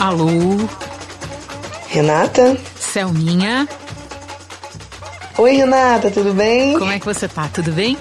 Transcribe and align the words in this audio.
Alô? 0.00 0.56
Renata? 1.88 2.56
Selminha? 2.74 3.68
Oi, 5.36 5.52
Renata, 5.52 6.10
tudo 6.10 6.32
bem? 6.32 6.78
Como 6.78 6.90
é 6.90 6.98
que 6.98 7.04
você 7.04 7.28
tá? 7.28 7.50
Tudo 7.52 7.70
bem? 7.70 7.98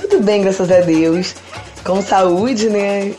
Tudo 0.00 0.20
bem, 0.20 0.42
graças 0.42 0.70
a 0.70 0.80
Deus. 0.80 1.34
Com 1.82 2.00
saúde, 2.00 2.70
né? 2.70 3.16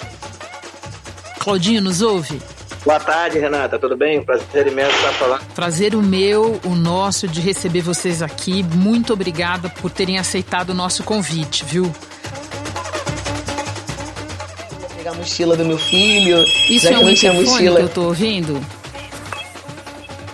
Claudinho, 1.39 1.81
nos 1.81 2.01
ouve? 2.01 2.41
Boa 2.85 3.01
tarde, 3.01 3.39
Renata. 3.39 3.77
Tudo 3.77 3.97
bem? 3.97 4.23
Prazer 4.23 4.65
imenso 4.67 4.95
estar 4.95 5.11
falando. 5.15 5.43
Prazer 5.53 5.93
o 5.93 6.01
meu, 6.01 6.61
o 6.63 6.75
nosso, 6.75 7.27
de 7.27 7.41
receber 7.41 7.81
vocês 7.81 8.21
aqui. 8.21 8.63
Muito 8.63 9.11
obrigada 9.11 9.67
por 9.67 9.91
terem 9.91 10.17
aceitado 10.17 10.69
o 10.69 10.73
nosso 10.73 11.03
convite, 11.03 11.65
viu? 11.65 11.93
Mochila 15.23 15.55
do 15.55 15.63
meu 15.63 15.77
filho. 15.77 16.43
Isso 16.69 16.85
já 16.85 16.89
é 16.89 16.93
que 16.95 17.03
um 17.03 17.07
não 17.07 17.15
tinha 17.15 17.33
mochila. 17.33 17.77
que 17.77 17.85
eu 17.85 17.89
tô 17.89 18.03
ouvindo? 18.03 18.61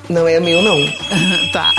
Não 0.09 0.27
é 0.27 0.39
meu, 0.39 0.62
não. 0.63 0.77
tá. 1.53 1.71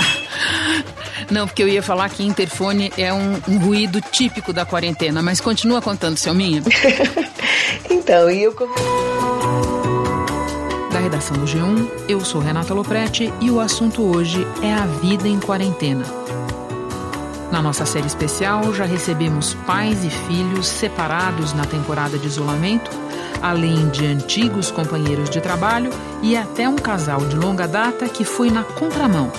Não, 1.29 1.45
porque 1.45 1.61
eu 1.61 1.67
ia 1.67 1.83
falar 1.83 2.09
que 2.09 2.23
interfone 2.23 2.91
é 2.97 3.13
um, 3.13 3.33
um 3.47 3.57
ruído 3.59 4.01
típico 4.01 4.53
da 4.53 4.65
quarentena, 4.65 5.21
mas 5.21 5.41
continua 5.41 5.81
contando, 5.81 6.17
Selminha. 6.17 6.63
Então, 7.89 8.29
e 8.29 8.43
eu. 8.43 8.53
Da 10.91 10.99
redação 10.99 11.37
do 11.37 11.45
G1, 11.45 11.89
eu 12.07 12.23
sou 12.23 12.41
Renata 12.41 12.73
Loprete 12.73 13.31
e 13.39 13.49
o 13.49 13.59
assunto 13.59 14.01
hoje 14.03 14.45
é 14.61 14.73
a 14.73 14.85
vida 14.85 15.27
em 15.27 15.39
quarentena. 15.39 16.05
Na 17.51 17.61
nossa 17.61 17.85
série 17.85 18.07
especial, 18.07 18.73
já 18.73 18.85
recebemos 18.85 19.53
pais 19.67 20.05
e 20.05 20.09
filhos 20.09 20.67
separados 20.67 21.53
na 21.53 21.65
temporada 21.65 22.17
de 22.17 22.27
isolamento, 22.27 22.89
além 23.41 23.89
de 23.89 24.05
antigos 24.05 24.71
companheiros 24.71 25.29
de 25.29 25.41
trabalho 25.41 25.91
e 26.21 26.35
até 26.37 26.67
um 26.67 26.75
casal 26.75 27.21
de 27.21 27.35
longa 27.35 27.67
data 27.67 28.07
que 28.07 28.23
foi 28.23 28.49
na 28.49 28.63
contramão. 28.63 29.31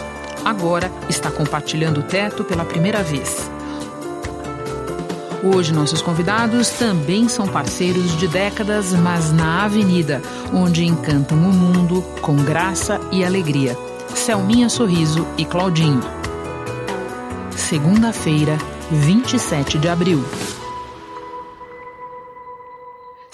Agora 0.45 0.91
está 1.09 1.31
compartilhando 1.31 2.01
o 2.01 2.03
teto 2.03 2.45
pela 2.45 2.65
primeira 2.65 3.03
vez. 3.03 3.51
Hoje, 5.45 5.73
nossos 5.73 6.01
convidados 6.01 6.71
também 6.71 7.29
são 7.29 7.49
parceiros 7.49 8.17
de 8.17 8.29
décadas, 8.29 8.93
mas 8.93 9.33
na 9.33 9.65
avenida, 9.65 10.23
onde 10.53 10.85
encantam 10.85 11.37
o 11.37 11.53
mundo 11.53 12.01
com 12.21 12.37
graça 12.37 13.01
e 13.11 13.25
alegria. 13.25 13.77
Selminha 14.15 14.69
Sorriso 14.69 15.27
e 15.37 15.45
Claudinho. 15.45 16.01
Segunda-feira, 17.57 18.57
27 18.91 19.79
de 19.79 19.89
abril. 19.89 20.25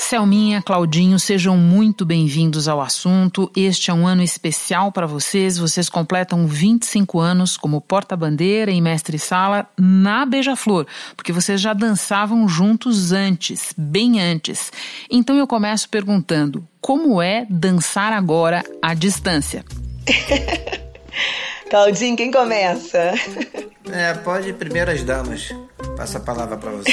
Selminha, 0.08 0.62
Claudinho, 0.62 1.18
sejam 1.18 1.54
muito 1.54 2.06
bem-vindos 2.06 2.66
ao 2.66 2.80
assunto. 2.80 3.52
Este 3.54 3.90
é 3.90 3.94
um 3.94 4.06
ano 4.06 4.22
especial 4.22 4.90
para 4.90 5.06
vocês. 5.06 5.58
Vocês 5.58 5.90
completam 5.90 6.46
25 6.46 7.20
anos 7.20 7.58
como 7.58 7.78
porta-bandeira 7.78 8.70
e 8.70 8.80
mestre-sala 8.80 9.68
na 9.78 10.24
Beija-Flor, 10.24 10.86
porque 11.14 11.30
vocês 11.30 11.60
já 11.60 11.74
dançavam 11.74 12.48
juntos 12.48 13.12
antes, 13.12 13.74
bem 13.76 14.18
antes. 14.18 14.72
Então 15.10 15.36
eu 15.36 15.46
começo 15.46 15.86
perguntando: 15.90 16.66
como 16.80 17.20
é 17.20 17.46
dançar 17.50 18.10
agora 18.10 18.64
à 18.80 18.94
distância? 18.94 19.62
Claudinho, 21.68 22.16
quem 22.16 22.30
começa? 22.30 23.12
É, 23.92 24.14
pode 24.14 24.54
primeiro 24.54 24.90
as 24.90 25.02
damas. 25.02 25.54
Passa 25.96 26.18
a 26.18 26.20
palavra 26.20 26.56
para 26.56 26.70
você. 26.70 26.92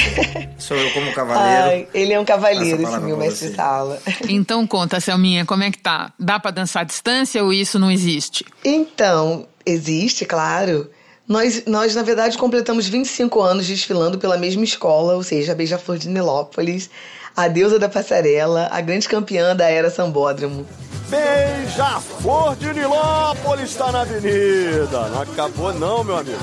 Sou 0.58 0.76
eu 0.76 0.90
como 0.92 1.12
cavaleiro. 1.12 1.68
Ai, 1.68 1.88
ele 1.94 2.12
é 2.12 2.20
um 2.20 2.24
cavaleiro, 2.24 2.82
esse 2.82 2.98
meu 3.00 3.16
mestre 3.16 3.54
sala. 3.54 4.00
Então 4.28 4.66
conta, 4.66 5.00
Selminha, 5.00 5.44
como 5.44 5.62
é 5.62 5.70
que 5.70 5.78
tá? 5.78 6.12
Dá 6.18 6.40
para 6.40 6.50
dançar 6.50 6.82
à 6.82 6.84
distância 6.84 7.42
ou 7.42 7.52
isso 7.52 7.78
não 7.78 7.90
existe? 7.90 8.44
Então, 8.64 9.46
existe, 9.64 10.24
claro. 10.24 10.90
Nós, 11.28 11.64
nós, 11.66 11.94
na 11.94 12.02
verdade, 12.02 12.38
completamos 12.38 12.86
25 12.86 13.40
anos 13.40 13.66
desfilando 13.66 14.18
pela 14.18 14.36
mesma 14.36 14.62
escola, 14.62 15.14
ou 15.14 15.22
seja, 15.22 15.52
a 15.52 15.54
Beija-Flor 15.54 15.98
de 15.98 16.08
Nilópolis, 16.08 16.88
a 17.36 17.48
deusa 17.48 17.78
da 17.78 17.88
passarela, 17.88 18.68
a 18.72 18.80
grande 18.80 19.08
campeã 19.08 19.54
da 19.54 19.68
era 19.68 19.90
Sambódromo. 19.90 20.66
Beija-flor 21.10 22.56
de 22.56 22.72
Nilópolis 22.72 23.70
está 23.70 23.92
na 23.92 24.00
avenida. 24.00 25.08
Não 25.08 25.22
acabou 25.22 25.72
não, 25.72 26.02
meu 26.02 26.16
amigo. 26.16 26.38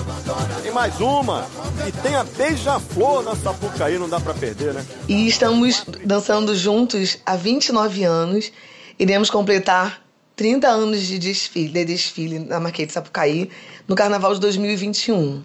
Tem 0.62 0.72
mais 0.72 1.02
uma. 1.02 1.46
E 1.86 1.92
tem 1.92 2.16
a 2.16 2.24
Beija-flor 2.24 3.24
na 3.24 3.36
Sapucaí, 3.36 3.98
não 3.98 4.08
dá 4.08 4.20
pra 4.20 4.34
perder, 4.34 4.74
né? 4.74 4.86
E 5.10 5.28
estamos 5.28 5.84
dançando 6.06 6.56
juntos 6.56 7.18
há 7.26 7.36
29 7.36 8.04
anos. 8.04 8.54
Iremos 8.98 9.30
completar 9.30 10.02
30 10.36 10.68
anos 10.68 11.02
de 11.02 11.20
desfile, 11.20 11.74
de 11.74 11.86
desfile 11.86 12.40
na 12.40 12.60
Marquês 12.60 12.88
de 12.88 12.94
Sapucaí 12.94 13.50
no 13.86 13.96
Carnaval 13.96 14.34
de 14.34 14.40
2021. 14.40 15.44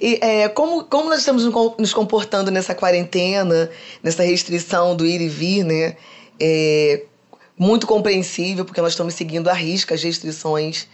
E 0.00 0.18
é, 0.22 0.48
como, 0.48 0.84
como 0.84 1.10
nós 1.10 1.18
estamos 1.18 1.44
no- 1.44 1.74
nos 1.78 1.92
comportando 1.92 2.50
nessa 2.50 2.74
quarentena, 2.74 3.70
nessa 4.02 4.22
restrição 4.22 4.96
do 4.96 5.06
ir 5.06 5.20
e 5.20 5.28
vir, 5.28 5.64
né? 5.64 5.96
É 6.40 7.02
muito 7.58 7.86
compreensível, 7.86 8.64
porque 8.64 8.80
nós 8.80 8.92
estamos 8.92 9.12
seguindo 9.12 9.48
à 9.48 9.52
risca 9.52 9.94
as 9.94 10.02
restrições 10.02 10.88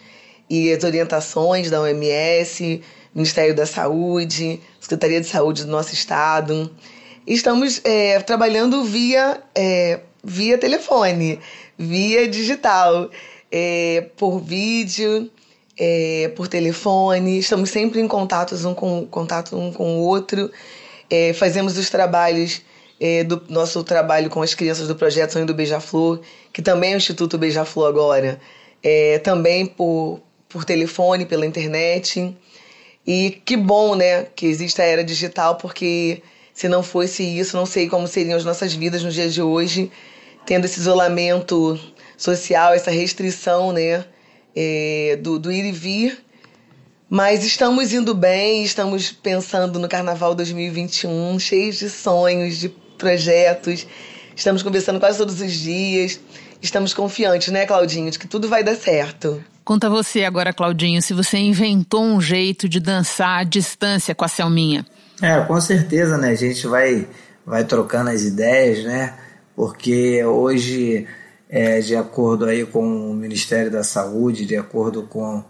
e 0.50 0.72
as 0.72 0.82
orientações 0.82 1.70
da 1.70 1.80
OMS, 1.80 2.82
Ministério 3.14 3.54
da 3.54 3.64
Saúde, 3.64 4.60
Secretaria 4.80 5.20
de 5.20 5.28
Saúde 5.28 5.64
do 5.64 5.70
nosso 5.70 5.94
estado. 5.94 6.68
Estamos 7.24 7.80
é, 7.84 8.18
trabalhando 8.20 8.82
via, 8.84 9.40
é, 9.54 10.00
via 10.24 10.58
telefone, 10.58 11.38
via 11.78 12.26
digital, 12.26 13.08
é, 13.50 14.06
por 14.16 14.40
vídeo, 14.40 15.30
é, 15.78 16.32
por 16.34 16.48
telefone. 16.48 17.38
Estamos 17.38 17.70
sempre 17.70 18.00
em 18.00 18.09
contatos 18.09 18.64
um 18.64 18.75
com, 18.75 19.06
contato 19.06 19.56
um 19.56 19.72
com 19.72 19.98
o 19.98 20.03
outro. 20.03 20.50
É, 21.10 21.32
fazemos 21.32 21.76
os 21.76 21.91
trabalhos 21.91 22.62
é, 23.00 23.22
do 23.22 23.42
nosso 23.48 23.82
trabalho 23.84 24.31
com 24.31 24.42
as 24.42 24.54
crianças 24.54 24.88
do 24.88 24.97
projeto 24.97 25.32
Sonho 25.32 25.47
do 25.47 25.54
Beija-Flor, 25.54 26.20
que 26.53 26.62
também 26.62 26.92
é 26.92 26.94
o 26.94 26.97
Instituto 26.97 27.38
Beija-Flor 27.38 27.88
agora, 27.88 28.41
é, 28.82 29.19
também 29.19 29.66
por, 29.66 30.20
por 30.48 30.65
telefone, 30.65 31.26
pela 31.26 31.47
internet. 31.47 32.34
E 33.06 33.41
que 33.44 33.56
bom, 33.56 33.94
né, 33.94 34.25
que 34.34 34.47
existe 34.47 34.81
a 34.82 34.84
era 34.84 35.04
digital, 35.04 35.56
porque 35.56 36.22
se 36.53 36.69
não 36.69 36.82
fosse 36.82 37.22
isso, 37.22 37.56
não 37.56 37.66
sei 37.66 37.88
como 37.88 38.09
seriam 38.09 38.36
as 38.36 38.44
nossas 38.44 38.72
vidas 38.75 39.04
nos 39.04 39.15
dias 39.15 39.32
de 39.32 39.42
hoje, 39.42 39.92
tendo 40.44 40.65
esse 40.65 40.81
isolamento 40.81 41.78
social, 42.16 42.72
essa 42.72 42.91
restrição, 42.91 43.72
né, 43.72 44.04
é, 44.56 45.18
do, 45.20 45.38
do 45.38 45.52
ir 45.52 45.66
e 45.66 45.72
vir. 45.72 46.24
Mas 47.08 47.44
estamos 47.44 47.92
indo 47.92 48.14
bem, 48.14 48.64
estamos 48.64 49.12
pensando 49.12 49.78
no 49.78 49.88
Carnaval 49.88 50.34
2021, 50.34 51.38
cheios 51.38 51.76
de 51.76 51.88
sonhos, 51.88 52.58
de 52.58 52.68
projetos. 52.98 53.86
Estamos 54.34 54.62
conversando 54.62 54.98
quase 54.98 55.18
todos 55.18 55.40
os 55.40 55.52
dias. 55.52 56.18
Estamos 56.60 56.92
confiantes, 56.92 57.48
né, 57.48 57.64
Claudinho, 57.66 58.10
de 58.10 58.18
que 58.18 58.26
tudo 58.26 58.48
vai 58.48 58.64
dar 58.64 58.74
certo. 58.74 59.42
Conta 59.64 59.90
você 59.90 60.24
agora, 60.24 60.52
Claudinho, 60.52 61.00
se 61.02 61.12
você 61.12 61.38
inventou 61.38 62.02
um 62.02 62.20
jeito 62.20 62.68
de 62.68 62.80
dançar 62.80 63.40
à 63.40 63.44
distância 63.44 64.14
com 64.14 64.24
a 64.24 64.28
Selminha. 64.28 64.84
É, 65.20 65.40
com 65.40 65.60
certeza, 65.60 66.16
né? 66.18 66.30
A 66.30 66.34
gente 66.34 66.66
vai, 66.66 67.06
vai 67.44 67.64
trocando 67.64 68.10
as 68.10 68.22
ideias, 68.22 68.84
né? 68.84 69.14
Porque 69.54 70.24
hoje, 70.24 71.06
é, 71.48 71.80
de 71.80 71.94
acordo 71.94 72.44
aí 72.44 72.66
com 72.66 73.10
o 73.10 73.14
Ministério 73.14 73.70
da 73.70 73.84
Saúde, 73.84 74.44
de 74.44 74.56
acordo 74.56 75.04
com 75.04 75.44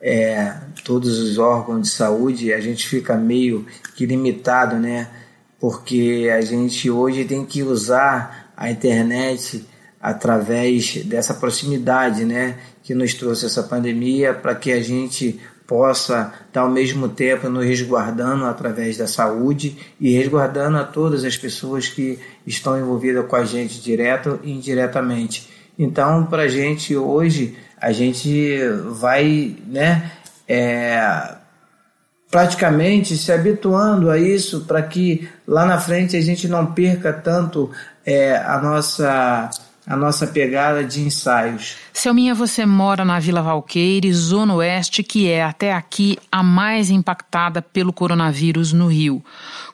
é, 0.00 0.54
todos 0.84 1.18
os 1.18 1.38
órgãos 1.38 1.82
de 1.82 1.88
saúde, 1.88 2.52
a 2.52 2.60
gente 2.60 2.88
fica 2.88 3.14
meio 3.14 3.66
que 3.94 4.06
limitado, 4.06 4.76
né? 4.76 5.08
Porque 5.58 6.30
a 6.34 6.40
gente 6.40 6.90
hoje 6.90 7.24
tem 7.24 7.44
que 7.44 7.62
usar 7.62 8.52
a 8.56 8.70
internet 8.70 9.66
através 10.00 11.04
dessa 11.04 11.34
proximidade, 11.34 12.24
né? 12.24 12.58
Que 12.82 12.94
nos 12.94 13.12
trouxe 13.14 13.46
essa 13.46 13.62
pandemia 13.62 14.32
para 14.32 14.54
que 14.54 14.72
a 14.72 14.82
gente 14.82 15.38
possa 15.70 16.34
estar 16.48 16.62
ao 16.62 16.68
mesmo 16.68 17.08
tempo 17.08 17.48
nos 17.48 17.64
resguardando 17.64 18.44
através 18.44 18.96
da 18.96 19.06
saúde 19.06 19.78
e 20.00 20.10
resguardando 20.10 20.76
a 20.76 20.82
todas 20.82 21.24
as 21.24 21.36
pessoas 21.36 21.86
que 21.86 22.18
estão 22.44 22.76
envolvidas 22.76 23.24
com 23.28 23.36
a 23.36 23.44
gente 23.44 23.80
direto 23.80 24.40
e 24.42 24.50
indiretamente. 24.50 25.48
Então, 25.78 26.26
para 26.26 26.42
a 26.42 26.48
gente 26.48 26.96
hoje, 26.96 27.56
a 27.80 27.92
gente 27.92 28.58
vai, 28.88 29.56
né, 29.64 30.10
é, 30.48 31.36
praticamente 32.28 33.16
se 33.16 33.30
habituando 33.30 34.10
a 34.10 34.18
isso 34.18 34.62
para 34.62 34.82
que 34.82 35.28
lá 35.46 35.64
na 35.64 35.78
frente 35.78 36.16
a 36.16 36.20
gente 36.20 36.48
não 36.48 36.66
perca 36.66 37.12
tanto 37.12 37.70
é, 38.04 38.36
a 38.36 38.60
nossa 38.60 39.48
a 39.86 39.96
nossa 39.96 40.26
pegada 40.26 40.84
de 40.84 41.00
ensaios. 41.00 41.76
Selminha, 41.92 42.34
você 42.34 42.64
mora 42.64 43.04
na 43.04 43.18
Vila 43.18 43.42
Valqueire, 43.42 44.12
Zona 44.12 44.54
Oeste, 44.54 45.02
que 45.02 45.28
é 45.28 45.42
até 45.42 45.72
aqui 45.72 46.18
a 46.30 46.42
mais 46.42 46.90
impactada 46.90 47.60
pelo 47.60 47.92
coronavírus 47.92 48.72
no 48.72 48.86
Rio. 48.86 49.24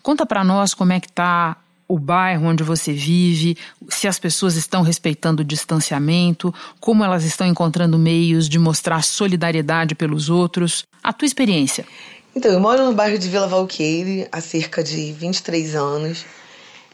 Conta 0.02 0.24
para 0.24 0.44
nós 0.44 0.74
como 0.74 0.92
é 0.92 1.00
que 1.00 1.10
tá 1.10 1.56
o 1.88 1.98
bairro 1.98 2.46
onde 2.46 2.64
você 2.64 2.92
vive, 2.92 3.56
se 3.88 4.08
as 4.08 4.18
pessoas 4.18 4.56
estão 4.56 4.82
respeitando 4.82 5.42
o 5.42 5.44
distanciamento, 5.44 6.52
como 6.80 7.04
elas 7.04 7.24
estão 7.24 7.46
encontrando 7.46 7.98
meios 7.98 8.48
de 8.48 8.58
mostrar 8.58 9.02
solidariedade 9.02 9.94
pelos 9.94 10.28
outros. 10.28 10.84
A 11.02 11.12
tua 11.12 11.26
experiência? 11.26 11.86
Então, 12.34 12.50
eu 12.50 12.60
moro 12.60 12.84
no 12.84 12.92
bairro 12.92 13.18
de 13.18 13.28
Vila 13.28 13.46
Valqueire 13.46 14.28
há 14.30 14.40
cerca 14.40 14.82
de 14.82 15.12
23 15.12 15.74
anos. 15.74 16.24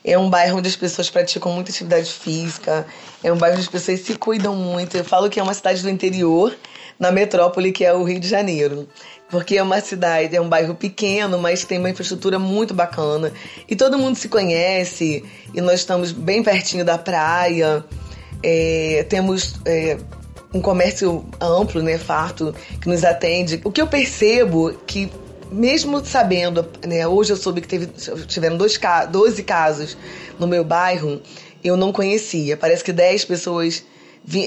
É 0.04 0.18
um 0.18 0.28
bairro 0.28 0.58
onde 0.58 0.68
as 0.68 0.76
pessoas 0.76 1.08
praticam 1.08 1.52
muita 1.52 1.70
atividade 1.70 2.10
física, 2.10 2.86
é 3.22 3.32
um 3.32 3.36
bairro 3.36 3.54
onde 3.54 3.64
as 3.64 3.70
pessoas 3.70 4.00
se 4.00 4.14
cuidam 4.16 4.56
muito. 4.56 4.96
Eu 4.96 5.04
falo 5.04 5.30
que 5.30 5.38
é 5.38 5.42
uma 5.42 5.54
cidade 5.54 5.82
do 5.82 5.88
interior, 5.88 6.56
na 6.98 7.10
metrópole 7.10 7.72
que 7.72 7.84
é 7.84 7.92
o 7.92 8.02
Rio 8.02 8.18
de 8.18 8.28
Janeiro. 8.28 8.88
Porque 9.30 9.56
é 9.56 9.62
uma 9.62 9.80
cidade, 9.80 10.36
é 10.36 10.40
um 10.40 10.48
bairro 10.48 10.74
pequeno, 10.74 11.38
mas 11.38 11.64
tem 11.64 11.78
uma 11.78 11.88
infraestrutura 11.88 12.38
muito 12.38 12.74
bacana. 12.74 13.32
E 13.68 13.74
todo 13.74 13.98
mundo 13.98 14.16
se 14.16 14.28
conhece, 14.28 15.24
e 15.54 15.60
nós 15.60 15.80
estamos 15.80 16.12
bem 16.12 16.42
pertinho 16.42 16.84
da 16.84 16.98
praia. 16.98 17.84
É, 18.42 19.06
temos 19.08 19.54
é, 19.64 19.96
um 20.52 20.60
comércio 20.60 21.24
amplo, 21.40 21.80
né, 21.80 21.96
farto, 21.96 22.54
que 22.80 22.88
nos 22.88 23.04
atende. 23.04 23.60
O 23.64 23.72
que 23.72 23.80
eu 23.80 23.86
percebo 23.86 24.74
que 24.86 25.10
mesmo 25.52 26.04
sabendo, 26.04 26.66
né, 26.86 27.06
hoje 27.06 27.32
eu 27.32 27.36
soube 27.36 27.60
que 27.60 27.68
teve, 27.68 27.86
tiveram 28.26 28.56
dois, 28.56 28.78
12 29.10 29.42
casos 29.42 29.96
no 30.38 30.46
meu 30.46 30.64
bairro, 30.64 31.20
eu 31.62 31.76
não 31.76 31.92
conhecia. 31.92 32.56
Parece 32.56 32.82
que 32.82 32.92
10 32.92 33.24
pessoas, 33.24 33.84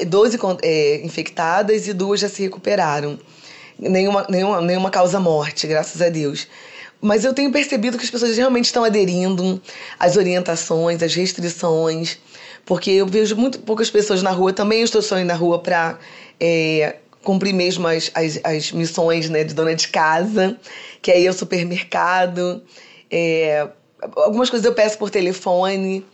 12 0.08 0.40
é, 0.62 1.06
infectadas 1.06 1.88
e 1.88 1.94
duas 1.94 2.20
já 2.20 2.30
se 2.30 2.42
recuperaram. 2.42 3.20
Nenhuma, 3.78 4.26
nenhuma, 4.30 4.62
nenhuma 4.62 4.90
causa 4.90 5.20
morte, 5.20 5.68
graças 5.68 6.02
a 6.02 6.10
Deus. 6.10 6.48
Mas 7.02 7.24
eu 7.24 7.34
tenho 7.34 7.52
percebido 7.52 7.98
que 7.98 8.04
as 8.04 8.10
pessoas 8.10 8.36
realmente 8.36 8.66
estão 8.66 8.84
aderindo 8.84 9.62
às 10.00 10.18
orientações, 10.18 11.04
às 11.04 11.14
restrições, 11.14 12.18
porque 12.66 12.90
eu 12.90 13.06
vejo 13.06 13.36
muito 13.36 13.60
poucas 13.60 13.92
pessoas 13.92 14.24
na 14.24 14.32
rua. 14.32 14.54
Também 14.54 14.82
estou 14.82 15.02
saindo 15.02 15.28
na 15.28 15.36
rua 15.36 15.60
para 15.60 16.00
é, 16.40 16.96
cumprir 17.26 17.54
mesmo 17.54 17.88
as, 17.88 18.10
as, 18.14 18.40
as, 18.44 18.72
missões 18.72 19.30
né, 19.30 19.44
de 19.44 19.54
dona 19.54 19.76
de 19.76 19.88
casa, 19.90 20.58
que 21.02 21.12
é 21.12 21.30
o 21.30 21.34
supermercado. 21.34 22.64
É, 23.12 23.68
algumas 24.16 24.50
coisas 24.50 24.66
eu 24.66 24.74
peço 24.74 24.98
por 24.98 25.10
telefone, 25.10 26.06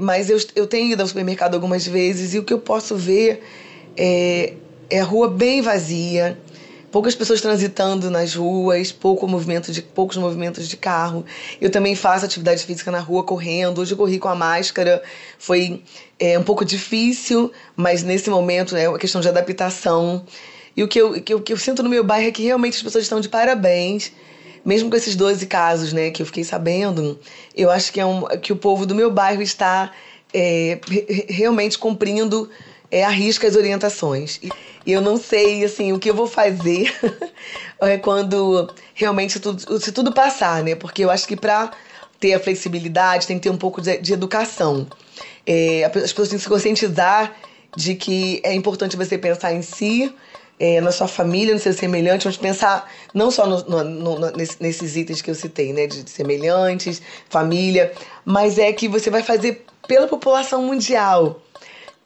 mas 0.00 0.30
eu, 0.30 0.38
eu 0.54 0.66
tenho 0.66 0.92
ido 0.92 1.02
ao 1.02 1.08
supermercado 1.08 1.54
algumas 1.54 1.86
vezes 1.86 2.34
e 2.34 2.38
o 2.38 2.44
que 2.44 2.52
eu 2.52 2.60
posso 2.60 2.94
ver 2.94 3.42
é, 3.96 4.52
é 4.90 5.00
a 5.00 5.04
rua 5.04 5.28
bem 5.28 5.62
vazia, 5.62 6.38
poucas 6.94 7.16
pessoas 7.16 7.40
transitando 7.40 8.08
nas 8.08 8.36
ruas, 8.36 8.92
pouco 8.92 9.26
movimento 9.26 9.72
de, 9.72 9.82
poucos 9.82 10.16
movimentos 10.16 10.68
de 10.68 10.76
carro. 10.76 11.24
Eu 11.60 11.68
também 11.68 11.96
faço 11.96 12.24
atividade 12.24 12.64
física 12.64 12.88
na 12.88 13.00
rua, 13.00 13.24
correndo. 13.24 13.80
Hoje 13.80 13.94
eu 13.94 13.96
corri 13.96 14.20
com 14.20 14.28
a 14.28 14.34
máscara, 14.36 15.02
foi 15.36 15.82
é, 16.20 16.38
um 16.38 16.44
pouco 16.44 16.64
difícil, 16.64 17.50
mas 17.74 18.04
nesse 18.04 18.30
momento 18.30 18.76
é 18.76 18.88
uma 18.88 18.96
questão 18.96 19.20
de 19.20 19.28
adaptação. 19.28 20.24
E 20.76 20.84
o 20.84 20.86
que 20.86 21.00
eu, 21.00 21.20
que 21.20 21.34
eu, 21.34 21.40
que 21.40 21.52
eu 21.52 21.56
sinto 21.56 21.82
no 21.82 21.90
meu 21.90 22.04
bairro 22.04 22.28
é 22.28 22.30
que 22.30 22.44
realmente 22.44 22.76
as 22.76 22.82
pessoas 22.84 23.02
estão 23.02 23.20
de 23.20 23.28
parabéns 23.28 24.12
mesmo 24.64 24.88
com 24.88 24.96
esses 24.96 25.16
12 25.16 25.46
casos, 25.46 25.92
né, 25.92 26.10
que 26.10 26.22
eu 26.22 26.26
fiquei 26.26 26.42
sabendo, 26.42 27.18
eu 27.54 27.70
acho 27.70 27.92
que, 27.92 28.00
é 28.00 28.06
um, 28.06 28.22
que 28.40 28.50
o 28.50 28.56
povo 28.56 28.86
do 28.86 28.94
meu 28.94 29.10
bairro 29.10 29.42
está 29.42 29.92
é, 30.32 30.80
realmente 31.28 31.76
cumprindo 31.76 32.48
é, 32.94 33.02
a 33.02 33.08
risca 33.08 33.48
as 33.48 33.56
orientações. 33.56 34.38
E 34.86 34.92
eu 34.92 35.00
não 35.00 35.16
sei, 35.16 35.64
assim, 35.64 35.92
o 35.92 35.98
que 35.98 36.08
eu 36.08 36.14
vou 36.14 36.28
fazer 36.28 36.94
é 37.82 37.98
quando 37.98 38.72
realmente 38.94 39.40
tudo, 39.40 39.80
se 39.80 39.90
tudo 39.90 40.12
passar, 40.12 40.62
né? 40.62 40.76
Porque 40.76 41.04
eu 41.04 41.10
acho 41.10 41.26
que 41.26 41.34
para 41.34 41.72
ter 42.20 42.34
a 42.34 42.38
flexibilidade 42.38 43.26
tem 43.26 43.36
que 43.36 43.42
ter 43.42 43.50
um 43.50 43.56
pouco 43.56 43.82
de, 43.82 43.98
de 43.98 44.12
educação. 44.12 44.86
É, 45.44 45.84
as 45.84 46.12
pessoas 46.12 46.28
têm 46.28 46.38
que 46.38 46.44
se 46.44 46.48
conscientizar 46.48 47.34
de 47.76 47.96
que 47.96 48.40
é 48.44 48.54
importante 48.54 48.96
você 48.96 49.18
pensar 49.18 49.52
em 49.52 49.62
si, 49.62 50.14
é, 50.60 50.80
na 50.80 50.92
sua 50.92 51.08
família, 51.08 51.52
no 51.52 51.58
seu 51.58 51.72
semelhante, 51.72 52.26
mas 52.26 52.36
pensar 52.36 52.88
não 53.12 53.28
só 53.28 53.44
no, 53.44 53.60
no, 53.64 54.18
no, 54.20 54.30
nesses 54.60 54.94
itens 54.94 55.20
que 55.20 55.28
eu 55.28 55.34
citei, 55.34 55.72
né, 55.72 55.88
de 55.88 56.08
semelhantes, 56.08 57.02
família, 57.28 57.92
mas 58.24 58.56
é 58.56 58.72
que 58.72 58.86
você 58.86 59.10
vai 59.10 59.24
fazer 59.24 59.64
pela 59.88 60.06
população 60.06 60.62
mundial 60.62 61.40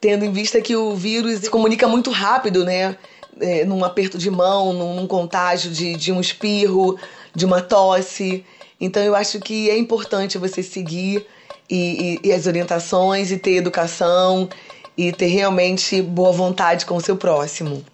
tendo 0.00 0.24
em 0.24 0.32
vista 0.32 0.60
que 0.60 0.76
o 0.76 0.94
vírus 0.94 1.40
se 1.40 1.50
comunica 1.50 1.88
muito 1.88 2.10
rápido, 2.10 2.64
né? 2.64 2.96
É, 3.40 3.64
num 3.64 3.84
aperto 3.84 4.18
de 4.18 4.30
mão, 4.30 4.72
num, 4.72 4.94
num 4.94 5.06
contágio 5.06 5.70
de, 5.70 5.94
de 5.94 6.12
um 6.12 6.20
espirro, 6.20 6.98
de 7.34 7.44
uma 7.44 7.60
tosse. 7.60 8.44
Então 8.80 9.02
eu 9.02 9.14
acho 9.14 9.38
que 9.40 9.70
é 9.70 9.78
importante 9.78 10.38
você 10.38 10.62
seguir 10.62 11.24
e, 11.70 12.18
e, 12.22 12.28
e 12.28 12.32
as 12.32 12.46
orientações 12.46 13.30
e 13.30 13.38
ter 13.38 13.56
educação 13.56 14.48
e 14.96 15.12
ter 15.12 15.26
realmente 15.26 16.02
boa 16.02 16.32
vontade 16.32 16.84
com 16.84 16.96
o 16.96 17.00
seu 17.00 17.16
próximo. 17.16 17.84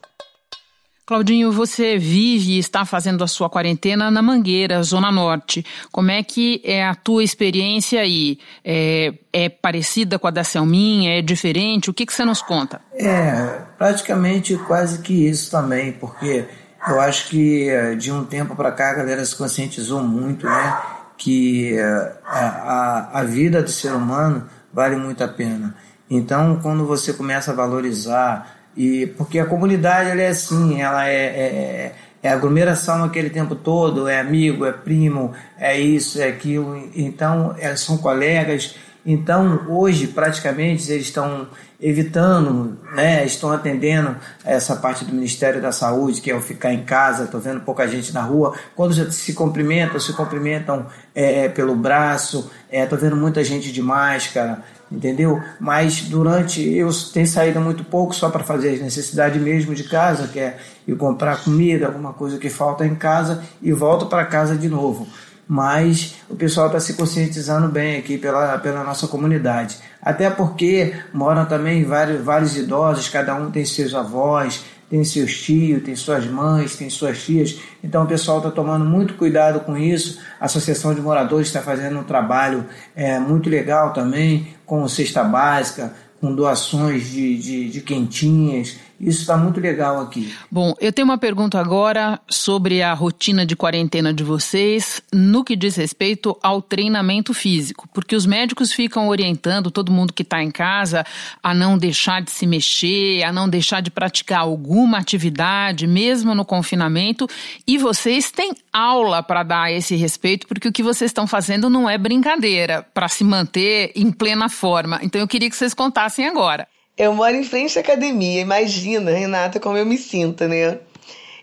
Claudinho, 1.06 1.52
você 1.52 1.98
vive 1.98 2.52
e 2.52 2.58
está 2.58 2.86
fazendo 2.86 3.22
a 3.22 3.26
sua 3.26 3.50
quarentena 3.50 4.10
na 4.10 4.22
Mangueira, 4.22 4.82
Zona 4.82 5.12
Norte. 5.12 5.64
Como 5.92 6.10
é 6.10 6.22
que 6.22 6.62
é 6.64 6.86
a 6.86 6.94
tua 6.94 7.22
experiência 7.22 8.00
aí? 8.00 8.38
É, 8.64 9.12
é 9.30 9.50
parecida 9.50 10.18
com 10.18 10.26
a 10.26 10.30
da 10.30 10.42
Selminha? 10.42 11.18
É 11.18 11.20
diferente? 11.20 11.90
O 11.90 11.94
que, 11.94 12.06
que 12.06 12.12
você 12.12 12.24
nos 12.24 12.40
conta? 12.40 12.80
É, 12.94 13.60
praticamente 13.76 14.56
quase 14.56 15.02
que 15.02 15.28
isso 15.28 15.50
também, 15.50 15.92
porque 15.92 16.46
eu 16.88 16.98
acho 16.98 17.28
que 17.28 17.68
eh, 17.68 17.94
de 17.96 18.10
um 18.10 18.24
tempo 18.24 18.56
para 18.56 18.72
cá 18.72 18.90
a 18.90 18.94
galera 18.94 19.24
se 19.24 19.36
conscientizou 19.36 20.02
muito, 20.02 20.46
né? 20.46 20.82
Que 21.18 21.76
eh, 21.76 22.12
a, 22.24 22.38
a, 22.38 23.20
a 23.20 23.24
vida 23.24 23.62
do 23.62 23.70
ser 23.70 23.92
humano 23.92 24.48
vale 24.72 24.96
muito 24.96 25.22
a 25.22 25.28
pena. 25.28 25.74
Então, 26.08 26.60
quando 26.62 26.86
você 26.86 27.12
começa 27.12 27.50
a 27.50 27.54
valorizar 27.54 28.53
e 28.76 29.06
porque 29.06 29.38
a 29.38 29.46
comunidade 29.46 30.10
ela 30.10 30.22
é 30.22 30.28
assim, 30.28 30.80
ela 30.80 31.08
é, 31.08 31.14
é, 31.14 31.92
é 32.22 32.28
aglomeração 32.28 33.04
aquele 33.04 33.30
tempo 33.30 33.54
todo, 33.54 34.08
é 34.08 34.18
amigo, 34.18 34.64
é 34.64 34.72
primo, 34.72 35.32
é 35.58 35.78
isso, 35.78 36.20
é 36.20 36.28
aquilo. 36.28 36.90
Então, 36.94 37.54
elas 37.58 37.80
são 37.80 37.98
colegas. 37.98 38.74
Então, 39.06 39.66
hoje, 39.68 40.08
praticamente, 40.08 40.90
eles 40.90 41.06
estão 41.06 41.46
evitando, 41.80 42.78
né, 42.94 43.26
estão 43.26 43.52
atendendo 43.52 44.16
essa 44.42 44.74
parte 44.76 45.04
do 45.04 45.12
Ministério 45.12 45.60
da 45.60 45.70
Saúde, 45.70 46.22
que 46.22 46.30
é 46.30 46.34
o 46.34 46.40
ficar 46.40 46.72
em 46.72 46.82
casa, 46.82 47.24
estou 47.24 47.38
vendo 47.38 47.60
pouca 47.60 47.86
gente 47.86 48.14
na 48.14 48.22
rua. 48.22 48.54
Quando 48.74 48.94
se 49.12 49.34
cumprimentam, 49.34 50.00
se 50.00 50.14
cumprimentam 50.14 50.86
é, 51.14 51.46
pelo 51.50 51.76
braço, 51.76 52.50
estou 52.72 52.98
é, 52.98 53.00
vendo 53.00 53.16
muita 53.16 53.44
gente 53.44 53.70
de 53.70 53.82
máscara, 53.82 54.62
entendeu? 54.94 55.40
Mas 55.60 56.02
durante 56.02 56.62
eu 56.62 56.90
tenho 57.12 57.26
saído 57.26 57.60
muito 57.60 57.84
pouco 57.84 58.14
só 58.14 58.30
para 58.30 58.44
fazer 58.44 58.70
as 58.70 58.80
necessidades 58.80 59.40
mesmo 59.40 59.74
de 59.74 59.84
casa, 59.84 60.28
que 60.28 60.38
é 60.38 60.56
ir 60.86 60.96
comprar 60.96 61.42
comida, 61.42 61.86
alguma 61.86 62.12
coisa 62.12 62.38
que 62.38 62.48
falta 62.48 62.86
em 62.86 62.94
casa 62.94 63.42
e 63.60 63.72
volto 63.72 64.06
para 64.06 64.24
casa 64.24 64.56
de 64.56 64.68
novo. 64.68 65.06
Mas 65.46 66.14
o 66.28 66.34
pessoal 66.34 66.68
está 66.68 66.80
se 66.80 66.94
conscientizando 66.94 67.68
bem 67.68 67.98
aqui 67.98 68.16
pela, 68.16 68.56
pela 68.58 68.82
nossa 68.82 69.06
comunidade. 69.06 69.76
Até 70.00 70.30
porque 70.30 70.94
moram 71.12 71.44
também 71.44 71.84
vários, 71.84 72.22
vários 72.22 72.56
idosos, 72.56 73.08
cada 73.08 73.34
um 73.34 73.50
tem 73.50 73.64
seus 73.64 73.94
avós, 73.94 74.64
tem 74.88 75.04
seus 75.04 75.36
tios, 75.40 75.82
tem 75.82 75.96
suas 75.96 76.26
mães, 76.26 76.76
tem 76.76 76.88
suas 76.90 77.22
tias. 77.22 77.58
Então 77.82 78.04
o 78.04 78.06
pessoal 78.06 78.38
está 78.38 78.50
tomando 78.50 78.84
muito 78.84 79.14
cuidado 79.14 79.60
com 79.60 79.76
isso. 79.76 80.20
A 80.40 80.46
Associação 80.46 80.94
de 80.94 81.00
Moradores 81.00 81.48
está 81.48 81.60
fazendo 81.60 81.98
um 81.98 82.04
trabalho 82.04 82.66
é, 82.94 83.18
muito 83.18 83.48
legal 83.48 83.92
também, 83.92 84.48
com 84.64 84.86
cesta 84.88 85.24
básica, 85.24 85.92
com 86.20 86.34
doações 86.34 87.10
de, 87.10 87.36
de, 87.36 87.68
de 87.68 87.80
quentinhas, 87.80 88.76
isso 89.00 89.22
está 89.22 89.36
muito 89.36 89.60
legal 89.60 90.00
aqui. 90.00 90.34
Bom, 90.50 90.74
eu 90.80 90.92
tenho 90.92 91.06
uma 91.06 91.18
pergunta 91.18 91.58
agora 91.58 92.20
sobre 92.28 92.82
a 92.82 92.94
rotina 92.94 93.44
de 93.44 93.56
quarentena 93.56 94.12
de 94.12 94.22
vocês 94.22 95.02
no 95.12 95.44
que 95.44 95.56
diz 95.56 95.76
respeito 95.76 96.36
ao 96.42 96.62
treinamento 96.62 97.34
físico, 97.34 97.88
porque 97.92 98.14
os 98.14 98.24
médicos 98.24 98.72
ficam 98.72 99.08
orientando 99.08 99.70
todo 99.70 99.92
mundo 99.92 100.12
que 100.12 100.22
está 100.22 100.42
em 100.42 100.50
casa 100.50 101.04
a 101.42 101.52
não 101.52 101.76
deixar 101.76 102.22
de 102.22 102.30
se 102.30 102.46
mexer, 102.46 103.24
a 103.24 103.32
não 103.32 103.48
deixar 103.48 103.80
de 103.80 103.90
praticar 103.90 104.40
alguma 104.40 104.98
atividade, 104.98 105.86
mesmo 105.86 106.34
no 106.34 106.44
confinamento, 106.44 107.28
e 107.66 107.76
vocês 107.76 108.30
têm 108.30 108.52
aula 108.72 109.22
para 109.22 109.42
dar 109.42 109.62
a 109.64 109.72
esse 109.72 109.96
respeito, 109.96 110.46
porque 110.46 110.68
o 110.68 110.72
que 110.72 110.82
vocês 110.82 111.10
estão 111.10 111.26
fazendo 111.26 111.68
não 111.68 111.88
é 111.88 111.98
brincadeira, 111.98 112.86
para 112.94 113.08
se 113.08 113.24
manter 113.24 113.92
em 113.94 114.10
plena 114.10 114.48
forma. 114.48 115.00
Então 115.02 115.20
eu 115.20 115.28
queria 115.28 115.50
que 115.50 115.56
vocês 115.56 115.74
contassem 115.74 116.26
agora. 116.26 116.66
Eu 116.96 117.12
moro 117.12 117.34
em 117.34 117.42
frente 117.42 117.76
à 117.76 117.80
academia, 117.80 118.40
imagina, 118.40 119.10
Renata, 119.10 119.58
como 119.58 119.76
eu 119.76 119.84
me 119.84 119.98
sinto, 119.98 120.46
né? 120.46 120.78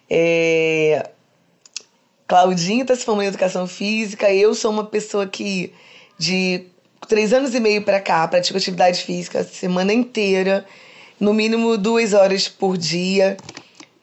É... 0.10 1.10
Claudinha 2.26 2.84
está 2.84 2.96
se 2.96 3.04
formando 3.04 3.26
em 3.26 3.28
educação 3.28 3.68
física, 3.68 4.34
eu 4.34 4.56
sou 4.56 4.72
uma 4.72 4.86
pessoa 4.86 5.28
que 5.28 5.74
de 6.18 6.64
três 7.06 7.34
anos 7.34 7.54
e 7.54 7.60
meio 7.60 7.82
para 7.82 8.00
cá 8.00 8.26
pratico 8.30 8.58
atividade 8.58 9.04
física 9.04 9.42
a 9.42 9.44
semana 9.44 9.92
inteira, 9.92 10.66
no 11.20 11.34
mínimo 11.34 11.78
duas 11.78 12.14
horas 12.14 12.48
por 12.48 12.78
dia. 12.78 13.36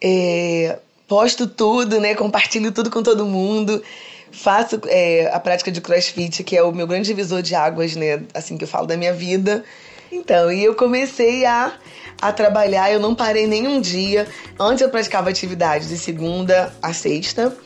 É... 0.03 0.79
Posto 1.07 1.47
tudo, 1.47 1.99
né? 1.99 2.15
Compartilho 2.15 2.71
tudo 2.73 2.91
com 2.91 3.03
todo 3.03 3.25
mundo. 3.25 3.83
faço 4.31 4.79
é, 4.87 5.31
a 5.33 5.41
prática 5.41 5.73
de 5.73 5.81
crossfit, 5.81 6.45
que 6.45 6.55
é 6.55 6.63
o 6.63 6.71
meu 6.71 6.87
grande 6.87 7.07
divisor 7.07 7.41
de 7.41 7.55
águas, 7.55 7.97
né? 7.97 8.23
Assim 8.35 8.59
que 8.59 8.65
eu 8.65 8.69
falo 8.69 8.87
da 8.87 8.99
minha 8.99 9.15
vida. 9.15 9.65
Então, 10.11 10.51
e 10.51 10.65
eu 10.65 10.75
comecei 10.75 11.45
a, 11.45 11.73
a 12.21 12.33
trabalhar, 12.33 12.91
eu 12.91 13.01
não 13.01 13.15
parei 13.15 13.47
nenhum 13.47 13.81
dia. 13.81 14.27
Antes 14.59 14.83
eu 14.83 14.89
praticava 14.89 15.31
atividades 15.31 15.89
de 15.89 15.99
segunda 15.99 16.73
a 16.83 16.93
sexta, 16.93 17.57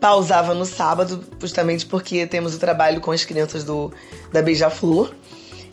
pausava 0.00 0.54
no 0.54 0.64
sábado, 0.64 1.24
justamente 1.40 1.86
porque 1.86 2.26
temos 2.26 2.54
o 2.54 2.58
trabalho 2.58 3.00
com 3.00 3.10
as 3.10 3.24
crianças 3.24 3.64
do, 3.64 3.92
da 4.32 4.42
Beija-Flor. 4.42 5.12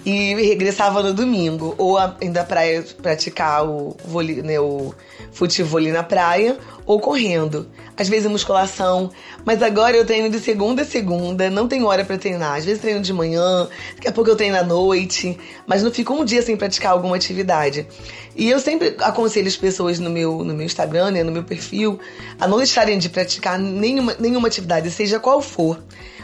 E 0.04 0.34
regressava 0.34 1.04
no 1.04 1.14
domingo, 1.14 1.76
ou 1.78 1.96
ainda 2.20 2.44
praia 2.44 2.84
praticar 3.04 3.64
o, 3.64 3.96
né, 4.44 4.60
o 4.60 4.96
futebol 5.32 5.82
na 5.82 6.04
praia, 6.04 6.58
ou 6.86 7.00
correndo. 7.00 7.70
Às 7.96 8.10
vezes 8.10 8.30
musculação, 8.30 9.12
mas 9.46 9.62
agora 9.62 9.96
eu 9.96 10.06
treino 10.06 10.30
de 10.30 10.40
segunda 10.40 10.82
a 10.82 10.86
segunda, 10.86 11.50
não 11.50 11.68
tenho 11.68 11.86
hora 11.86 12.04
para 12.04 12.18
treinar. 12.18 12.58
Às 12.58 12.66
vezes 12.66 12.82
treino 12.82 13.02
de 13.02 13.14
manhã, 13.14 13.68
daqui 13.96 14.08
a 14.08 14.12
pouco 14.12 14.30
eu 14.30 14.36
treino 14.36 14.58
à 14.58 14.64
noite, 14.64 15.38
mas 15.68 15.84
não 15.84 15.92
fico 15.92 16.14
um 16.14 16.26
dia 16.26 16.42
sem 16.42 16.58
praticar 16.58 16.92
alguma 16.92 17.16
atividade. 17.16 17.88
E 18.36 18.50
eu 18.50 18.60
sempre 18.60 18.96
aconselho 19.00 19.48
as 19.48 19.58
pessoas 19.58 20.00
no 20.00 20.10
meu, 20.10 20.44
no 20.44 20.54
meu 20.54 20.66
Instagram, 20.66 21.12
né, 21.12 21.24
no 21.24 21.32
meu 21.32 21.44
perfil, 21.44 22.00
a 22.40 22.48
não 22.48 22.58
deixarem 22.58 22.98
de 22.98 23.10
praticar 23.10 23.60
nenhuma, 23.60 24.16
nenhuma 24.20 24.48
atividade, 24.48 24.90
seja 24.90 25.20
qual 25.20 25.42
for. 25.42 25.82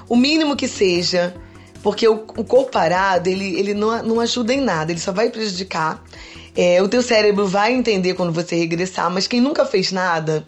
O 0.09 0.15
mínimo 0.15 0.55
que 0.55 0.67
seja, 0.67 1.35
porque 1.83 2.07
o, 2.07 2.15
o 2.15 2.43
corpo 2.43 2.71
parado, 2.71 3.29
ele, 3.29 3.59
ele 3.59 3.73
não, 3.73 4.01
não 4.03 4.19
ajuda 4.19 4.53
em 4.53 4.61
nada, 4.61 4.91
ele 4.91 4.99
só 4.99 5.11
vai 5.11 5.29
prejudicar. 5.29 6.03
É, 6.59 6.81
o 6.81 6.87
teu 6.87 7.03
cérebro 7.03 7.45
vai 7.45 7.71
entender 7.71 8.15
quando 8.15 8.33
você 8.33 8.55
regressar, 8.55 9.11
mas 9.11 9.27
quem 9.27 9.39
nunca 9.39 9.63
fez 9.63 9.91
nada, 9.91 10.43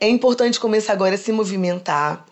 é 0.00 0.08
importante 0.08 0.58
começar 0.58 0.92
agora 0.92 1.14
a 1.14 1.18
se 1.18 1.30
movimentar, 1.30 2.26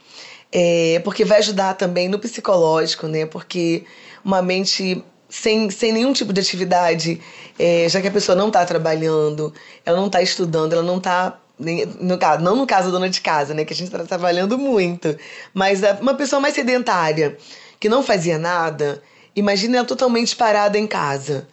é, 0.51 1.01
porque 1.05 1.25
vai 1.25 1.39
ajudar 1.39 1.75
também 1.75 2.09
no 2.09 2.19
psicológico, 2.19 3.07
né? 3.07 3.27
Porque 3.27 3.85
uma 4.25 4.43
mente 4.43 5.05
sem, 5.29 5.71
sem 5.71 5.93
nenhum 5.93 6.13
tipo 6.13 6.33
de 6.33 6.41
atividade, 6.41 7.21
é, 7.57 7.89
já 7.89 8.01
que 8.01 8.09
a 8.09 8.11
pessoa 8.11 8.35
não 8.35 8.49
está 8.49 8.67
trabalhando, 8.67 9.55
ela 9.87 9.97
não 9.97 10.07
está 10.07 10.21
estudando, 10.21 10.73
ela 10.73 10.83
não 10.83 10.97
está 10.97 11.39
no 11.57 12.19
não 12.41 12.57
no 12.57 12.67
caso 12.67 12.87
da 12.87 12.93
dona 12.93 13.09
de 13.09 13.21
casa, 13.21 13.55
né, 13.55 13.65
que 13.65 13.73
a 13.73 13.77
gente 13.77 13.93
está 13.93 14.03
trabalhando 14.05 14.59
muito, 14.59 15.17
mas 15.55 15.83
uma 16.01 16.15
pessoa 16.15 16.41
mais 16.41 16.55
sedentária, 16.55 17.37
que 17.79 17.89
não 17.89 18.03
fazia 18.03 18.39
nada, 18.39 19.01
imagina 19.37 19.77
ela 19.77 19.87
totalmente 19.87 20.35
parada 20.35 20.77
em 20.79 20.87
casa. 20.87 21.47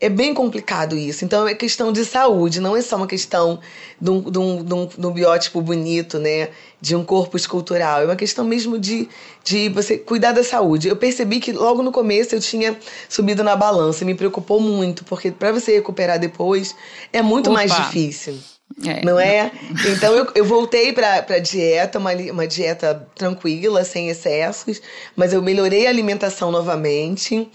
É 0.00 0.08
bem 0.08 0.32
complicado 0.32 0.96
isso. 0.96 1.24
Então 1.24 1.46
é 1.48 1.54
questão 1.54 1.92
de 1.92 2.04
saúde, 2.04 2.60
não 2.60 2.76
é 2.76 2.82
só 2.82 2.96
uma 2.96 3.06
questão 3.06 3.58
de 4.00 4.10
um, 4.10 4.20
de 4.20 4.38
um, 4.38 4.64
de 4.64 4.74
um, 4.74 4.86
de 4.86 5.06
um 5.06 5.10
biótipo 5.10 5.60
bonito, 5.60 6.20
né? 6.20 6.50
De 6.80 6.94
um 6.94 7.04
corpo 7.04 7.36
escultural. 7.36 8.02
É 8.02 8.04
uma 8.04 8.14
questão 8.14 8.44
mesmo 8.44 8.78
de, 8.78 9.08
de 9.42 9.68
você 9.70 9.98
cuidar 9.98 10.30
da 10.30 10.44
saúde. 10.44 10.86
Eu 10.86 10.96
percebi 10.96 11.40
que 11.40 11.50
logo 11.50 11.82
no 11.82 11.90
começo 11.90 12.34
eu 12.34 12.40
tinha 12.40 12.78
subido 13.08 13.42
na 13.42 13.56
balança, 13.56 14.04
me 14.04 14.14
preocupou 14.14 14.60
muito, 14.60 15.04
porque 15.04 15.32
para 15.32 15.50
você 15.50 15.72
recuperar 15.72 16.18
depois 16.18 16.76
é 17.12 17.20
muito 17.20 17.50
Opa. 17.50 17.54
mais 17.54 17.74
difícil. 17.74 18.38
É. 18.86 19.04
Não 19.04 19.18
é? 19.18 19.50
Então 19.88 20.14
eu, 20.14 20.28
eu 20.34 20.44
voltei 20.44 20.92
para 20.92 21.22
pra 21.22 21.38
dieta, 21.38 21.98
uma, 21.98 22.12
uma 22.12 22.46
dieta 22.46 23.08
tranquila, 23.14 23.82
sem 23.82 24.08
excessos, 24.08 24.80
mas 25.16 25.32
eu 25.32 25.42
melhorei 25.42 25.86
a 25.86 25.90
alimentação 25.90 26.52
novamente. 26.52 27.48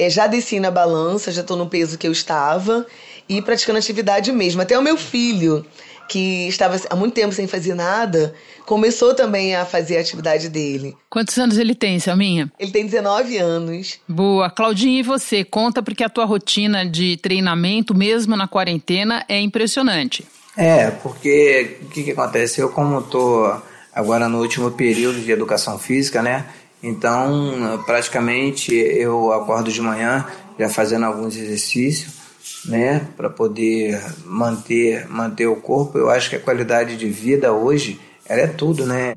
É, 0.00 0.08
já 0.08 0.26
desci 0.26 0.58
na 0.58 0.70
balança, 0.70 1.30
já 1.30 1.42
estou 1.42 1.58
no 1.58 1.66
peso 1.66 1.98
que 1.98 2.06
eu 2.06 2.12
estava 2.12 2.86
e 3.28 3.42
praticando 3.42 3.78
atividade 3.78 4.32
mesmo. 4.32 4.62
Até 4.62 4.78
o 4.78 4.82
meu 4.82 4.96
filho, 4.96 5.62
que 6.08 6.48
estava 6.48 6.80
há 6.88 6.96
muito 6.96 7.12
tempo 7.12 7.34
sem 7.34 7.46
fazer 7.46 7.74
nada, 7.74 8.34
começou 8.64 9.14
também 9.14 9.54
a 9.54 9.66
fazer 9.66 9.98
a 9.98 10.00
atividade 10.00 10.48
dele. 10.48 10.96
Quantos 11.10 11.36
anos 11.36 11.58
ele 11.58 11.74
tem, 11.74 11.98
Selminha? 12.00 12.50
Ele 12.58 12.72
tem 12.72 12.86
19 12.86 13.36
anos. 13.36 14.00
Boa. 14.08 14.48
Claudinha, 14.48 15.00
e 15.00 15.02
você? 15.02 15.44
Conta 15.44 15.82
porque 15.82 16.02
a 16.02 16.08
tua 16.08 16.24
rotina 16.24 16.88
de 16.88 17.18
treinamento, 17.18 17.94
mesmo 17.94 18.34
na 18.36 18.48
quarentena, 18.48 19.22
é 19.28 19.38
impressionante. 19.38 20.26
É, 20.56 20.90
porque 20.90 21.76
o 21.82 21.88
que, 21.90 22.04
que 22.04 22.10
acontece? 22.12 22.60
Eu, 22.60 22.70
como 22.70 23.00
estou 23.00 23.62
agora 23.94 24.30
no 24.30 24.40
último 24.40 24.70
período 24.70 25.20
de 25.20 25.30
educação 25.30 25.78
física, 25.78 26.22
né? 26.22 26.46
Então, 26.82 27.82
praticamente 27.84 28.74
eu 28.74 29.32
acordo 29.32 29.70
de 29.70 29.80
manhã 29.82 30.26
já 30.58 30.68
fazendo 30.68 31.04
alguns 31.04 31.36
exercícios, 31.36 32.20
né, 32.64 33.08
para 33.16 33.30
poder 33.30 34.02
manter 34.24 35.08
manter 35.08 35.46
o 35.46 35.56
corpo. 35.56 35.98
Eu 35.98 36.10
acho 36.10 36.28
que 36.30 36.36
a 36.36 36.40
qualidade 36.40 36.96
de 36.96 37.08
vida 37.08 37.52
hoje, 37.52 38.00
ela 38.26 38.42
é 38.42 38.46
tudo, 38.46 38.86
né? 38.86 39.14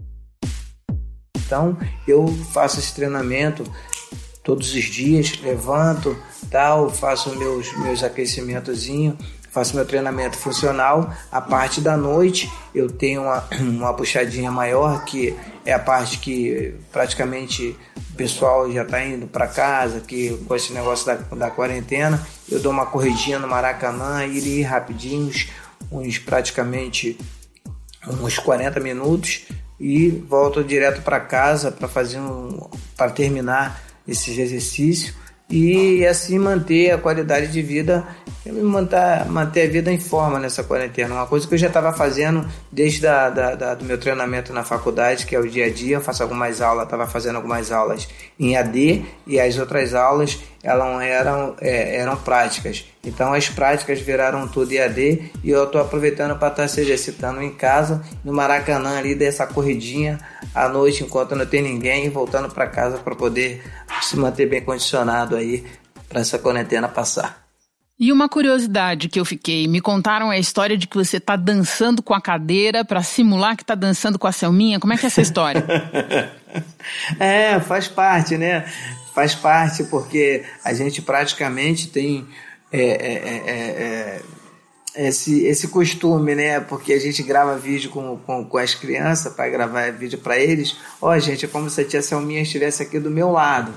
Então, 1.38 1.78
eu 2.08 2.28
faço 2.54 2.80
esse 2.80 2.94
treinamento 2.96 3.64
todos 4.44 4.74
os 4.74 4.84
dias, 4.84 5.40
levanto, 5.42 6.18
tal, 6.50 6.90
faço 6.90 7.36
meus 7.36 7.72
meus 7.78 8.04
aquecimentozinho 8.04 9.18
faço 9.54 9.76
meu 9.76 9.86
treinamento 9.86 10.36
funcional. 10.36 11.14
A 11.32 11.40
parte 11.40 11.80
da 11.80 11.96
noite 11.96 12.52
eu 12.74 12.90
tenho 12.90 13.22
uma, 13.22 13.48
uma 13.62 13.94
puxadinha 13.94 14.52
maior, 14.52 15.06
que 15.06 15.38
é 15.66 15.74
a 15.74 15.80
parte 15.80 16.18
que 16.20 16.76
praticamente 16.92 17.78
o 18.12 18.16
pessoal 18.16 18.72
já 18.72 18.84
está 18.84 19.04
indo 19.04 19.28
para 19.28 19.48
casa, 19.48 20.02
que 20.02 20.38
com 20.48 20.56
esse 20.56 20.74
negócio 20.74 21.06
da, 21.06 21.16
da 21.16 21.52
quarentena, 21.52 22.22
eu 22.50 22.60
dou 22.60 22.72
uma 22.72 22.86
corridinha 22.86 23.40
no 23.40 23.48
Maracanã, 23.48 24.26
ir 24.26 24.62
rapidinho, 24.64 25.28
uns, 25.28 25.48
uns 25.92 26.18
praticamente 26.18 27.18
uns 28.22 28.38
40 28.38 28.80
minutos 28.80 29.46
e 29.80 30.10
volto 30.10 30.64
direto 30.64 31.02
para 31.02 31.20
casa 31.20 31.72
para 31.72 31.88
fazer 31.88 32.20
um 32.20 32.70
para 32.96 33.12
terminar 33.12 33.82
esses 34.08 34.38
exercícios 34.38 35.14
e 35.50 36.06
assim 36.06 36.40
manter 36.40 36.92
a 36.92 36.98
qualidade 36.98 37.48
de 37.48 37.62
vida 37.62 38.06
manter, 38.52 39.26
manter 39.28 39.68
a 39.68 39.72
vida 39.72 39.92
em 39.92 40.00
forma 40.00 40.40
nessa 40.40 40.64
quarentena. 40.64 41.16
Uma 41.16 41.28
coisa 41.28 41.48
que 41.48 41.54
eu 41.54 41.58
já 41.58 41.68
estava 41.68 41.94
fazendo 41.94 42.48
desde 42.72 43.02
da, 43.02 43.30
da, 43.30 43.56
da, 43.56 43.76
do 43.76 43.86
meu 43.86 43.98
treinamento 43.98 44.52
na 44.52 44.64
faculdade, 44.64 45.26
que 45.26 45.36
é 45.36 45.40
o 45.40 45.48
dia 45.48 45.66
a 45.66 45.70
dia. 45.70 45.98
Eu 45.98 46.02
faço 46.02 46.24
algumas 46.24 46.62
aulas, 46.62 46.86
estava 46.86 47.08
fazendo 47.08 47.38
algumas 47.38 47.72
aulas 47.72 48.08
em 48.40 48.58
AD 48.58 49.06
e 49.26 49.40
as 49.40 49.58
outras 49.58 49.94
aulas 49.94 50.40
elas 50.64 51.02
eram, 51.04 51.56
é, 51.60 51.98
eram 51.98 52.16
práticas. 52.16 52.86
Então 53.04 53.34
as 53.34 53.50
práticas 53.50 54.00
viraram 54.00 54.48
tudo 54.48 54.72
EAD 54.72 55.32
e 55.44 55.50
eu 55.50 55.66
estou 55.66 55.82
aproveitando 55.82 56.38
para 56.38 56.48
estar 56.48 56.64
tá 56.64 56.68
se 56.68 56.80
exercitando 56.80 57.42
em 57.42 57.52
casa, 57.52 58.02
no 58.24 58.32
Maracanã 58.32 58.98
ali, 58.98 59.14
dessa 59.14 59.46
corridinha 59.46 60.20
à 60.56 60.70
noite 60.70 61.04
enquanto 61.04 61.36
não 61.36 61.46
tem 61.46 61.62
ninguém, 61.62 62.10
voltando 62.10 62.50
para 62.50 62.66
casa 62.66 62.98
para 62.98 63.14
poder 63.14 63.62
se 64.02 64.16
manter 64.16 64.48
bem 64.48 64.62
condicionado 64.62 65.36
aí 65.36 65.66
para 66.08 66.22
essa 66.22 66.40
quarentena 66.40 66.88
passar. 66.88 67.43
E 68.00 68.12
uma 68.12 68.28
curiosidade 68.28 69.08
que 69.08 69.20
eu 69.20 69.26
fiquei, 69.26 69.68
me 69.68 69.80
contaram 69.80 70.30
a 70.30 70.38
história 70.38 70.76
de 70.76 70.88
que 70.88 70.98
você 70.98 71.18
está 71.18 71.36
dançando 71.36 72.02
com 72.02 72.14
a 72.14 72.22
cadeira 72.22 72.84
para 72.84 73.04
simular 73.04 73.56
que 73.56 73.64
está 73.64 73.76
dançando 73.76 74.18
com 74.18 74.26
a 74.26 74.32
Selminha. 74.32 74.80
Como 74.80 74.92
é 74.94 74.98
que 74.98 75.06
é 75.06 75.08
essa 75.08 75.22
história? 75.22 75.64
é, 77.20 77.60
faz 77.60 77.88
parte, 77.88 78.38
né? 78.38 78.66
Faz 79.14 79.36
parte 79.36 79.84
porque 79.86 80.44
a 80.64 80.74
gente 80.74 81.02
praticamente 81.04 81.88
tem 81.88 82.28
é, 82.72 82.82
é, 82.82 82.84
é, 82.84 83.44
é, 83.46 84.22
é 84.96 85.08
esse, 85.08 85.46
esse 85.46 85.68
costume, 85.68 86.34
né? 86.34 86.60
Porque 86.60 86.94
a 86.94 87.00
gente 87.00 87.22
grava 87.22 87.58
vídeo 87.58 87.92
com, 87.92 88.18
com, 88.18 88.44
com 88.44 88.58
as 88.58 88.74
crianças 88.74 89.34
para 89.34 89.50
gravar 89.50 89.92
vídeo 89.92 90.18
para 90.18 90.38
eles. 90.38 90.76
Ó, 91.00 91.12
oh, 91.12 91.20
gente, 91.20 91.46
é 91.46 91.48
como 91.48 91.70
se 91.70 91.82
a 91.82 91.86
tia 91.86 92.02
Selminha 92.02 92.42
estivesse 92.42 92.82
aqui 92.82 93.00
do 93.00 93.12
meu 93.12 93.32
lado. 93.32 93.74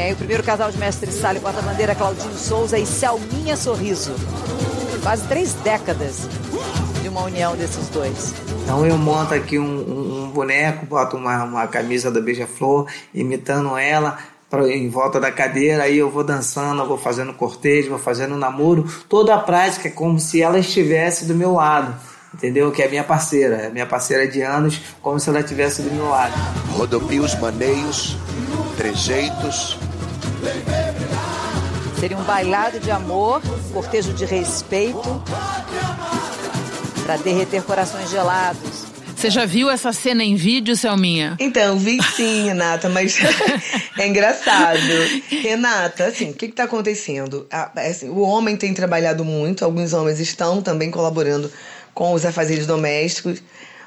Vem 0.00 0.06
aí 0.06 0.12
o 0.14 0.16
primeiro 0.16 0.42
casal 0.42 0.70
de 0.70 0.78
mestre 0.78 1.12
sala 1.12 1.36
e 1.36 1.40
porta-bandeira, 1.42 1.94
Claudinho 1.94 2.32
Souza 2.32 2.78
e 2.78 2.86
Selminha 2.86 3.54
Sorriso. 3.54 4.14
Quase 5.02 5.28
três 5.28 5.52
décadas 5.52 6.26
de 7.02 7.08
uma 7.10 7.24
união 7.24 7.54
desses 7.54 7.86
dois. 7.90 8.32
Então 8.62 8.86
eu 8.86 8.96
monto 8.96 9.34
aqui 9.34 9.58
um, 9.58 9.62
um, 9.62 10.24
um 10.24 10.30
boneco, 10.30 10.86
boto 10.86 11.18
uma, 11.18 11.44
uma 11.44 11.66
camisa 11.66 12.10
da 12.10 12.18
Beija-Flor, 12.18 12.86
imitando 13.12 13.76
ela, 13.76 14.16
pra, 14.48 14.66
em 14.74 14.88
volta 14.88 15.20
da 15.20 15.30
cadeira, 15.30 15.82
aí 15.82 15.98
eu 15.98 16.08
vou 16.08 16.24
dançando, 16.24 16.80
eu 16.80 16.88
vou 16.88 16.96
fazendo 16.96 17.34
cortejo, 17.34 17.90
vou 17.90 17.98
fazendo 17.98 18.38
namoro, 18.38 18.90
toda 19.06 19.34
a 19.34 19.38
prática 19.38 19.88
é 19.88 19.90
como 19.90 20.18
se 20.18 20.40
ela 20.40 20.58
estivesse 20.58 21.26
do 21.26 21.34
meu 21.34 21.52
lado 21.52 21.94
entendeu? 22.32 22.70
Que 22.70 22.82
é 22.82 22.88
minha 22.88 23.02
parceira, 23.02 23.56
é 23.56 23.70
minha 23.70 23.86
parceira 23.86 24.26
de 24.26 24.40
anos, 24.40 24.80
como 25.02 25.18
se 25.18 25.28
ela 25.28 25.40
estivesse 25.40 25.82
do 25.82 25.90
meu 25.90 26.08
lado. 26.08 26.32
Rodopios, 26.76 27.34
maneios, 27.34 28.16
trejeitos. 28.76 29.76
Seria 31.98 32.16
um 32.16 32.22
bailado 32.24 32.80
de 32.80 32.90
amor, 32.90 33.42
cortejo 33.72 34.12
de 34.14 34.24
respeito, 34.24 35.22
para 37.04 37.16
derreter 37.18 37.62
corações 37.62 38.10
gelados. 38.10 38.90
Você 39.14 39.28
já 39.28 39.44
viu 39.44 39.68
essa 39.68 39.92
cena 39.92 40.24
em 40.24 40.34
vídeo, 40.34 40.74
Selminha? 40.74 41.36
Então, 41.38 41.78
vi 41.78 42.02
sim, 42.16 42.46
Renata, 42.46 42.88
mas 42.88 43.18
é 43.98 44.06
engraçado. 44.08 44.80
Renata, 45.28 46.06
assim, 46.06 46.30
o 46.30 46.32
que 46.32 46.46
está 46.46 46.64
acontecendo? 46.64 47.46
Assim, 47.76 48.08
o 48.08 48.20
homem 48.20 48.56
tem 48.56 48.72
trabalhado 48.72 49.22
muito, 49.22 49.62
alguns 49.62 49.92
homens 49.92 50.20
estão 50.20 50.62
também 50.62 50.90
colaborando 50.90 51.52
com 51.92 52.14
os 52.14 52.24
afazeres 52.24 52.66
domésticos, 52.66 53.42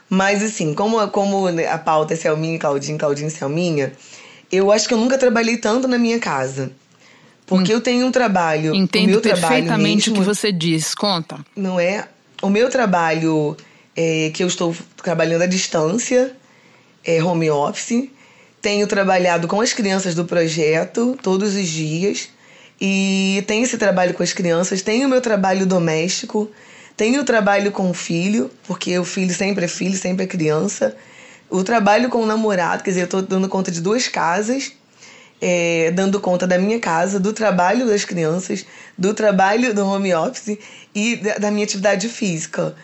Mas 0.07 0.43
assim, 0.43 0.75
como, 0.75 1.07
como 1.07 1.47
a 1.47 1.77
pauta 1.79 2.13
é 2.13 2.17
Selminha, 2.17 2.59
Claudinho, 2.59 2.99
Claudinho, 2.99 3.31
Selminha, 3.31 3.91
eu 4.55 4.71
acho 4.71 4.87
que 4.87 4.93
eu 4.93 4.97
nunca 4.97 5.17
trabalhei 5.17 5.57
tanto 5.57 5.87
na 5.87 5.97
minha 5.97 6.19
casa. 6.19 6.71
Porque 7.45 7.71
hum. 7.71 7.75
eu 7.77 7.81
tenho 7.81 8.05
um 8.05 8.11
trabalho. 8.11 8.73
Entendo 8.73 9.09
o 9.09 9.11
meu 9.11 9.21
perfeitamente 9.21 10.09
mesmo, 10.09 10.15
o 10.15 10.19
que 10.19 10.25
você 10.25 10.51
diz. 10.51 10.95
Conta. 10.95 11.39
Não 11.55 11.79
é? 11.79 12.07
O 12.41 12.49
meu 12.49 12.69
trabalho 12.69 13.55
é 13.95 14.31
que 14.33 14.43
eu 14.43 14.47
estou 14.47 14.75
trabalhando 14.97 15.43
à 15.43 15.45
distância, 15.45 16.35
é 17.03 17.23
home 17.23 17.49
office. 17.49 18.09
Tenho 18.61 18.87
trabalhado 18.87 19.47
com 19.47 19.59
as 19.59 19.73
crianças 19.73 20.15
do 20.15 20.23
projeto 20.23 21.17
todos 21.21 21.55
os 21.55 21.67
dias. 21.67 22.29
E 22.79 23.43
tenho 23.45 23.63
esse 23.63 23.77
trabalho 23.77 24.13
com 24.13 24.23
as 24.23 24.33
crianças. 24.33 24.81
Tenho 24.81 25.07
o 25.07 25.09
meu 25.09 25.21
trabalho 25.21 25.65
doméstico 25.65 26.49
tenho 26.95 27.21
o 27.21 27.23
trabalho 27.23 27.71
com 27.71 27.89
o 27.89 27.93
filho, 27.93 28.51
porque 28.67 28.97
o 28.97 29.03
filho 29.03 29.33
sempre 29.33 29.65
é 29.65 29.67
filho, 29.67 29.97
sempre 29.97 30.25
é 30.25 30.27
criança. 30.27 30.95
O 31.53 31.63
trabalho 31.63 32.09
com 32.09 32.17
o 32.17 32.25
namorado, 32.25 32.83
quer 32.83 32.89
dizer, 32.89 33.01
eu 33.01 33.05
estou 33.05 33.21
dando 33.21 33.47
conta 33.47 33.69
de 33.69 33.79
duas 33.79 34.07
casas, 34.07 34.71
é, 35.39 35.91
dando 35.91 36.19
conta 36.19 36.47
da 36.47 36.57
minha 36.57 36.79
casa, 36.79 37.19
do 37.19 37.31
trabalho 37.31 37.85
das 37.85 38.03
crianças, 38.03 38.65
do 38.97 39.13
trabalho 39.13 39.71
do 39.71 39.85
home 39.85 40.15
office 40.15 40.57
e 40.95 41.15
da 41.15 41.51
minha 41.51 41.63
atividade 41.63 42.09
física. 42.09 42.75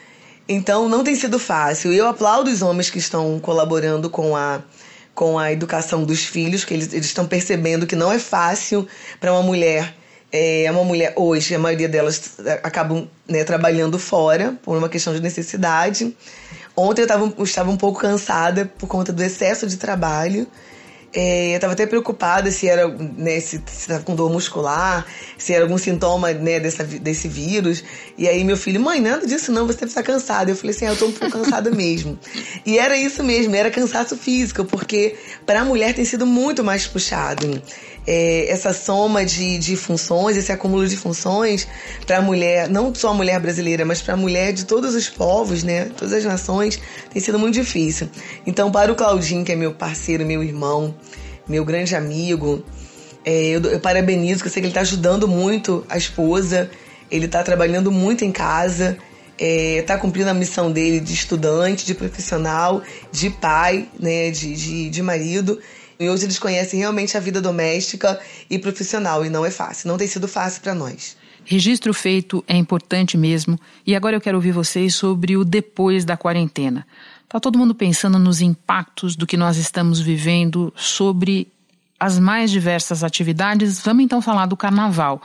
Então 0.48 0.88
não 0.88 1.04
tem 1.04 1.16
sido 1.16 1.40
fácil. 1.40 1.92
Eu 1.92 2.08
aplaudo 2.08 2.52
os 2.52 2.62
homens 2.62 2.92
que 2.92 3.00
estão 3.00 3.40
colaborando 3.40 4.08
com 4.08 4.36
a 4.36 4.62
com 5.16 5.40
a 5.40 5.52
educação 5.52 6.04
dos 6.04 6.24
filhos, 6.24 6.64
que 6.64 6.74
eles, 6.74 6.94
eles 6.94 7.08
estão 7.08 7.26
percebendo 7.26 7.88
que 7.88 7.96
não 7.96 8.12
é 8.12 8.20
fácil 8.20 8.88
para 9.20 9.34
uma 9.34 9.42
mulher 9.42 9.96
é 10.32 10.70
uma 10.70 10.84
mulher, 10.84 11.14
hoje, 11.16 11.56
a 11.56 11.60
maioria 11.60 11.90
delas 11.90 12.38
acabam 12.62 13.08
né, 13.28 13.44
trabalhando 13.44 13.98
fora 13.98 14.56
por 14.62 14.78
uma 14.78 14.88
questão 14.88 15.14
de 15.14 15.22
necessidade. 15.22 16.16
Ontem 16.76 17.02
eu, 17.02 17.08
tava, 17.08 17.34
eu 17.38 17.44
estava 17.44 17.70
um 17.70 17.78
pouco 17.78 18.00
cansada 18.00 18.66
por 18.78 18.88
conta 18.88 19.12
do 19.12 19.24
excesso 19.24 19.68
de 19.68 19.78
trabalho. 19.78 20.48
É, 21.14 21.52
eu 21.52 21.56
estava 21.56 21.74
até 21.74 21.86
preocupada 21.86 22.52
se 22.52 22.68
era 22.68 22.88
né, 22.88 23.40
se 23.40 23.62
estava 23.68 24.04
com 24.04 24.16
dor 24.16 24.32
muscular, 24.32 25.06
se 25.38 25.54
era 25.54 25.64
algum 25.64 25.78
sintoma 25.78 26.32
né, 26.34 26.60
dessa, 26.60 26.84
desse 26.84 27.28
vírus. 27.28 27.84
E 28.18 28.28
aí 28.28 28.44
meu 28.44 28.56
filho, 28.56 28.80
mãe, 28.80 29.02
nada 29.02 29.26
disso 29.26 29.52
não, 29.52 29.66
você 29.66 29.86
está 29.86 30.04
cansada. 30.04 30.52
Eu 30.52 30.56
falei 30.56 30.76
assim, 30.76 30.86
ah, 30.86 30.90
eu 30.90 30.94
estou 30.94 31.10
um 31.10 31.12
pouco 31.12 31.38
cansada 31.38 31.72
mesmo. 31.72 32.18
E 32.66 32.78
era 32.78 32.96
isso 32.98 33.24
mesmo, 33.24 33.56
era 33.56 33.72
cansaço 33.72 34.16
físico, 34.16 34.64
porque 34.66 35.16
para 35.46 35.62
a 35.62 35.66
mulher 35.66 35.94
tem 35.96 36.06
sido 36.06 36.26
muito 36.26 36.64
mais 36.64 36.86
puxado 36.86 37.62
é, 38.10 38.50
essa 38.50 38.74
soma 38.74 39.24
de, 39.24 39.60
de 39.60 39.76
funções, 39.76 40.36
esse 40.36 40.52
acúmulo 40.52 40.88
de 40.88 40.98
funções 40.98 41.68
para 42.08 42.18
a 42.18 42.22
mulher, 42.22 42.68
não 42.68 42.94
só 42.94 43.10
a 43.10 43.14
mulher 43.14 43.40
brasileira, 43.40 43.86
mas 43.86 44.02
para 44.02 44.16
a 44.16 44.18
mulher 44.18 44.52
de 44.52 44.66
todos 44.66 44.96
os 44.96 45.08
povos, 45.08 45.64
né, 45.64 45.92
todas 45.96 46.14
as 46.14 46.24
nações, 46.24 46.80
tem 47.12 47.22
sido 47.22 47.38
muito 47.38 47.54
difícil. 47.54 48.10
Então, 48.48 48.72
para 48.72 48.92
o 48.92 48.96
Claudinho, 48.96 49.46
que 49.46 49.52
é 49.52 49.56
meu 49.56 49.76
parceiro, 49.76 50.26
meu 50.26 50.44
irmão, 50.44 50.96
meu 51.50 51.66
grande 51.66 51.96
amigo, 51.96 52.64
é, 53.26 53.48
eu, 53.48 53.62
eu 53.64 53.80
parabenizo, 53.80 54.42
que 54.42 54.48
eu 54.48 54.52
sei 54.52 54.62
que 54.62 54.68
ele 54.68 54.72
está 54.72 54.82
ajudando 54.82 55.28
muito 55.28 55.84
a 55.90 55.98
esposa, 55.98 56.70
ele 57.12 57.26
está 57.26 57.44
trabalhando 57.44 57.92
muito 57.92 58.24
em 58.24 58.32
casa, 58.32 58.98
está 59.38 59.94
é, 59.96 59.98
cumprindo 59.98 60.30
a 60.30 60.34
missão 60.34 60.72
dele 60.72 61.00
de 61.00 61.14
estudante, 61.14 61.86
de 61.86 61.96
profissional, 61.96 62.82
de 63.12 63.30
pai, 63.30 63.90
né, 64.00 64.30
de, 64.32 64.56
de, 64.56 64.90
de 64.90 65.02
marido. 65.02 65.60
E 66.00 66.10
hoje 66.10 66.26
eles 66.26 66.40
conhecem 66.40 66.80
realmente 66.80 67.18
a 67.18 67.20
vida 67.20 67.42
doméstica 67.42 68.20
e 68.50 68.58
profissional, 68.58 69.26
e 69.26 69.30
não 69.30 69.46
é 69.46 69.52
fácil, 69.52 69.88
não 69.88 69.98
tem 69.98 70.08
sido 70.08 70.28
fácil 70.28 70.62
para 70.62 70.74
nós. 70.74 71.18
Registro 71.44 71.94
feito 71.94 72.44
é 72.48 72.56
importante 72.56 73.18
mesmo, 73.18 73.60
e 73.86 73.96
agora 73.96 74.16
eu 74.16 74.22
quero 74.22 74.38
ouvir 74.38 74.52
vocês 74.52 74.94
sobre 74.94 75.36
o 75.36 75.44
depois 75.44 76.06
da 76.06 76.16
quarentena. 76.16 76.86
Tá 77.30 77.40
todo 77.40 77.60
mundo 77.60 77.76
pensando 77.76 78.18
nos 78.18 78.42
impactos 78.42 79.16
do 79.16 79.28
que 79.28 79.38
nós 79.38 79.56
estamos 79.58 80.02
vivendo 80.02 80.74
sobre 80.76 81.48
as 82.00 82.18
mais 82.18 82.50
diversas 82.50 83.04
atividades. 83.04 83.80
Vamos 83.82 84.04
então 84.04 84.20
falar 84.20 84.48
do 84.48 84.58
carnaval. 84.58 85.22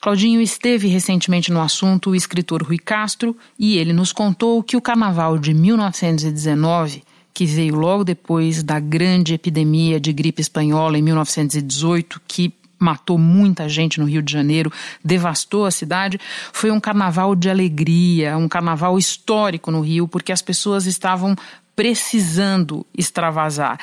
Claudinho 0.00 0.40
esteve 0.40 0.86
recentemente 0.86 1.50
no 1.50 1.60
assunto, 1.60 2.10
o 2.10 2.16
escritor 2.16 2.62
Rui 2.62 2.78
Castro, 2.78 3.36
e 3.58 3.76
ele 3.76 3.92
nos 3.92 4.12
contou 4.12 4.62
que 4.62 4.76
o 4.76 4.80
carnaval 4.80 5.36
de 5.36 5.52
1919 5.52 7.02
que 7.34 7.46
veio 7.46 7.76
logo 7.76 8.04
depois 8.04 8.62
da 8.62 8.78
grande 8.78 9.34
epidemia 9.34 9.98
de 9.98 10.12
gripe 10.12 10.42
espanhola 10.42 10.98
em 10.98 11.02
1918, 11.02 12.20
que 12.28 12.52
matou 12.82 13.16
muita 13.16 13.68
gente 13.68 14.00
no 14.00 14.06
Rio 14.06 14.22
de 14.22 14.32
Janeiro, 14.32 14.72
devastou 15.04 15.64
a 15.64 15.70
cidade, 15.70 16.20
foi 16.52 16.70
um 16.70 16.80
carnaval 16.80 17.34
de 17.34 17.48
alegria, 17.48 18.36
um 18.36 18.48
carnaval 18.48 18.98
histórico 18.98 19.70
no 19.70 19.80
Rio, 19.80 20.08
porque 20.08 20.32
as 20.32 20.42
pessoas 20.42 20.86
estavam 20.86 21.36
precisando 21.76 22.84
extravasar. 22.96 23.78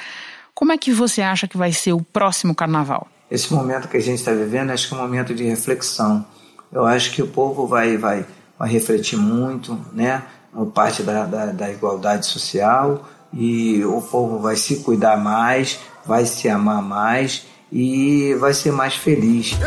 Como 0.54 0.72
é 0.72 0.78
que 0.78 0.92
você 0.92 1.22
acha 1.22 1.48
que 1.48 1.58
vai 1.58 1.72
ser 1.72 1.94
o 1.94 2.02
próximo 2.02 2.54
carnaval? 2.54 3.08
Esse 3.32 3.54
momento 3.54 3.88
que 3.88 3.98
a 3.98 4.02
gente 4.02 4.20
está 4.20 4.32
vivendo, 4.32 4.72
acho 4.72 4.88
que 4.88 4.94
é 4.94 4.98
um 4.98 5.02
momento 5.02 5.34
de 5.34 5.44
reflexão. 5.44 6.26
Eu 6.72 6.86
acho 6.86 7.12
que 7.12 7.22
o 7.22 7.28
povo 7.28 7.66
vai, 7.66 7.98
vai, 7.98 8.26
vai 8.58 8.70
refletir 8.70 9.18
muito, 9.18 9.80
né? 9.94 10.24
A 10.54 10.66
parte 10.66 11.04
da, 11.04 11.26
da, 11.26 11.46
da 11.48 11.72
igualdade 11.72 12.26
social, 12.26 13.08
e 13.32 13.84
o 13.86 14.02
povo 14.02 14.40
vai 14.40 14.56
se 14.56 14.78
cuidar 14.78 15.18
mais, 15.18 15.80
vai 16.06 16.26
se 16.26 16.50
amar 16.50 16.82
mais 16.82 17.46
e 17.72 18.36
vai 18.36 18.54
ser 18.54 18.72
mais 18.72 18.96
feliz. 18.96 19.58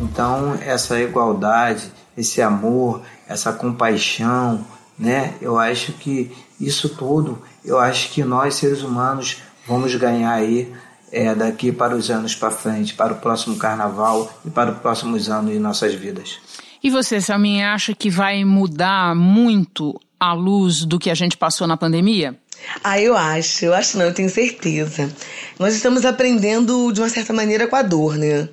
Então, 0.00 0.58
essa 0.60 1.00
igualdade, 1.00 1.90
esse 2.16 2.42
amor, 2.42 3.00
essa 3.26 3.52
compaixão, 3.52 4.64
né? 4.98 5.34
Eu 5.40 5.58
acho 5.58 5.92
que 5.94 6.30
isso 6.60 6.90
tudo, 6.90 7.40
eu 7.64 7.78
acho 7.78 8.10
que 8.10 8.22
nós 8.22 8.56
seres 8.56 8.82
humanos 8.82 9.42
vamos 9.66 9.94
ganhar 9.94 10.32
aí 10.32 10.72
é, 11.10 11.34
daqui 11.34 11.72
para 11.72 11.96
os 11.96 12.10
anos 12.10 12.34
para 12.34 12.50
frente, 12.50 12.94
para 12.94 13.14
o 13.14 13.16
próximo 13.16 13.56
carnaval 13.56 14.30
e 14.44 14.50
para 14.50 14.72
os 14.72 14.78
próximos 14.78 15.30
anos 15.30 15.54
em 15.54 15.58
nossas 15.58 15.94
vidas. 15.94 16.38
E 16.82 16.90
você, 16.90 17.20
Selminha, 17.20 17.72
acha 17.72 17.94
que 17.94 18.08
vai 18.08 18.44
mudar 18.44 19.14
muito 19.14 20.00
à 20.18 20.32
luz 20.32 20.84
do 20.84 20.98
que 20.98 21.10
a 21.10 21.14
gente 21.14 21.36
passou 21.36 21.66
na 21.66 21.76
pandemia? 21.76 22.36
Ah, 22.82 23.00
eu 23.00 23.16
acho, 23.16 23.64
eu 23.64 23.74
acho 23.74 23.98
não, 23.98 24.06
eu 24.06 24.14
tenho 24.14 24.28
certeza. 24.28 25.10
Nós 25.58 25.74
estamos 25.74 26.04
aprendendo 26.04 26.92
de 26.92 27.00
uma 27.00 27.08
certa 27.08 27.32
maneira 27.32 27.66
com 27.66 27.76
a 27.76 27.82
dor, 27.82 28.16
né? 28.16 28.48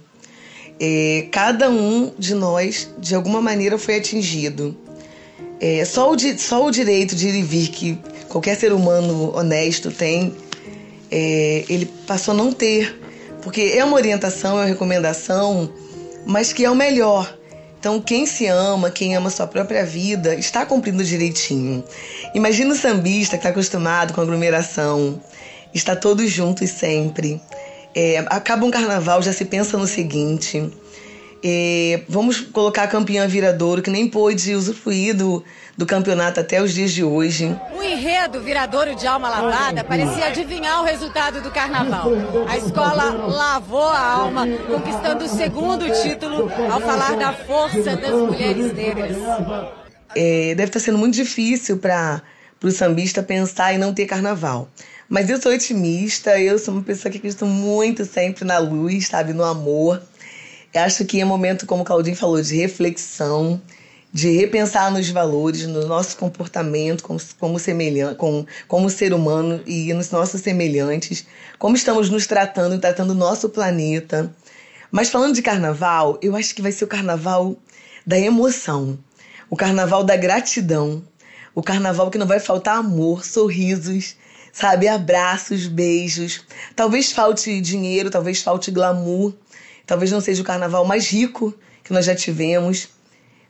É, 0.79 1.27
cada 1.31 1.69
um 1.69 2.13
de 2.17 2.35
nós, 2.35 2.89
de 2.99 3.15
alguma 3.15 3.41
maneira, 3.41 3.77
foi 3.77 3.95
atingido. 3.95 4.77
É, 5.59 5.83
só, 5.85 6.11
o, 6.11 6.17
só 6.37 6.65
o 6.65 6.71
direito 6.71 7.15
de 7.15 7.27
ir 7.27 7.35
e 7.35 7.43
vir 7.43 7.67
que 7.69 7.99
qualquer 8.29 8.55
ser 8.55 8.71
humano 8.71 9.35
honesto 9.35 9.89
tem 9.91 10.35
é, 11.09 11.65
ele 11.67 11.85
passou 12.05 12.33
a 12.33 12.37
não 12.37 12.51
ter, 12.51 12.99
porque 13.41 13.73
é 13.75 13.83
uma 13.83 13.95
orientação, 13.95 14.51
é 14.57 14.61
uma 14.61 14.65
recomendação, 14.65 15.71
mas 16.25 16.53
que 16.53 16.65
é 16.65 16.69
o 16.69 16.75
melhor. 16.75 17.33
Então, 17.79 18.01
quem 18.01 18.25
se 18.25 18.47
ama, 18.47 18.89
quem 18.89 19.15
ama 19.15 19.29
sua 19.29 19.45
própria 19.45 19.85
vida, 19.85 20.33
está 20.35 20.65
cumprindo 20.65 21.03
direitinho. 21.03 21.83
Imagina 22.33 22.73
o 22.73 22.77
sambista 22.77 23.37
que 23.37 23.41
está 23.41 23.49
acostumado 23.49 24.13
com 24.13 24.21
aglomeração, 24.21 25.21
está 25.73 25.95
todos 25.95 26.29
juntos 26.31 26.69
sempre. 26.71 27.39
É, 27.93 28.19
acaba 28.27 28.65
um 28.65 28.71
carnaval, 28.71 29.21
já 29.21 29.31
se 29.31 29.45
pensa 29.45 29.77
no 29.77 29.87
seguinte: 29.87 30.69
é, 31.43 32.01
vamos 32.09 32.41
colocar 32.41 32.83
a 32.83 32.87
campeã 32.87 33.27
Viradouro, 33.27 33.81
que 33.81 33.89
nem 33.89 34.07
pôde 34.07 34.55
usufruir 34.55 35.15
do, 35.15 35.43
do 35.77 35.85
campeonato 35.85 36.39
até 36.39 36.61
os 36.61 36.73
dias 36.73 36.91
de 36.91 37.03
hoje. 37.03 37.55
O 37.77 37.83
enredo 37.83 38.41
Viradouro 38.41 38.95
de 38.95 39.05
Alma 39.05 39.29
Lavada 39.29 39.83
parecia 39.83 40.27
adivinhar 40.27 40.81
o 40.81 40.85
resultado 40.85 41.41
do 41.41 41.51
carnaval. 41.51 42.09
A 42.47 42.57
escola 42.57 43.11
lavou 43.27 43.87
a 43.87 43.99
alma, 43.99 44.47
conquistando 44.67 45.25
o 45.25 45.29
segundo 45.29 45.85
título 46.01 46.51
ao 46.71 46.81
falar 46.81 47.15
da 47.15 47.33
força 47.33 47.95
das 47.95 48.11
mulheres 48.11 48.73
negras. 48.73 49.17
É, 50.15 50.55
deve 50.55 50.69
estar 50.69 50.79
sendo 50.79 50.97
muito 50.97 51.13
difícil 51.13 51.77
para 51.77 52.21
o 52.63 52.71
sambista 52.71 53.21
pensar 53.21 53.73
em 53.73 53.77
não 53.77 53.93
ter 53.93 54.05
carnaval. 54.05 54.69
Mas 55.07 55.29
eu 55.29 55.39
sou 55.39 55.53
otimista, 55.53 56.39
eu 56.39 56.59
sou 56.59 56.73
uma 56.73 56.83
pessoa 56.83 57.09
que 57.11 57.17
acredita 57.17 57.45
muito 57.45 58.03
sempre 58.03 58.43
na 58.43 58.57
luz, 58.57 59.07
sabe, 59.07 59.31
no 59.31 59.43
amor. 59.43 60.01
Acho 60.77 61.05
que 61.05 61.19
é 61.19 61.25
momento, 61.25 61.65
como 61.65 61.81
o 61.81 61.85
Claudinho 61.85 62.15
falou, 62.15 62.41
de 62.41 62.55
reflexão, 62.55 63.61
de 64.11 64.31
repensar 64.31 64.91
nos 64.91 65.09
valores, 65.09 65.67
no 65.67 65.85
nosso 65.85 66.17
comportamento 66.17 67.03
como, 67.03 67.19
como, 67.39 67.59
semelhante, 67.59 68.15
como, 68.15 68.47
como 68.67 68.89
ser 68.89 69.13
humano 69.13 69.61
e 69.65 69.93
nos 69.93 70.11
nossos 70.11 70.41
semelhantes, 70.41 71.25
como 71.59 71.75
estamos 71.75 72.09
nos 72.09 72.25
tratando 72.25 72.75
e 72.75 72.79
tratando 72.79 73.11
o 73.11 73.15
nosso 73.15 73.49
planeta. 73.49 74.33
Mas 74.89 75.09
falando 75.09 75.35
de 75.35 75.41
carnaval, 75.41 76.17
eu 76.21 76.35
acho 76.35 76.55
que 76.55 76.61
vai 76.61 76.71
ser 76.71 76.85
o 76.85 76.87
carnaval 76.87 77.57
da 78.05 78.17
emoção, 78.17 78.97
o 79.49 79.55
carnaval 79.55 80.03
da 80.03 80.15
gratidão, 80.15 81.03
o 81.53 81.61
carnaval 81.61 82.09
que 82.09 82.17
não 82.17 82.25
vai 82.25 82.39
faltar 82.39 82.77
amor, 82.77 83.25
sorrisos, 83.25 84.15
sabe, 84.53 84.87
abraços, 84.87 85.67
beijos. 85.67 86.41
Talvez 86.75 87.11
falte 87.11 87.59
dinheiro, 87.61 88.09
talvez 88.09 88.41
falte 88.41 88.71
glamour, 88.71 89.33
Talvez 89.87 90.11
não 90.11 90.19
seja 90.19 90.41
o 90.41 90.45
carnaval 90.45 90.85
mais 90.85 91.07
rico 91.09 91.53
que 91.81 91.93
nós 91.93 92.05
já 92.05 92.13
tivemos, 92.13 92.89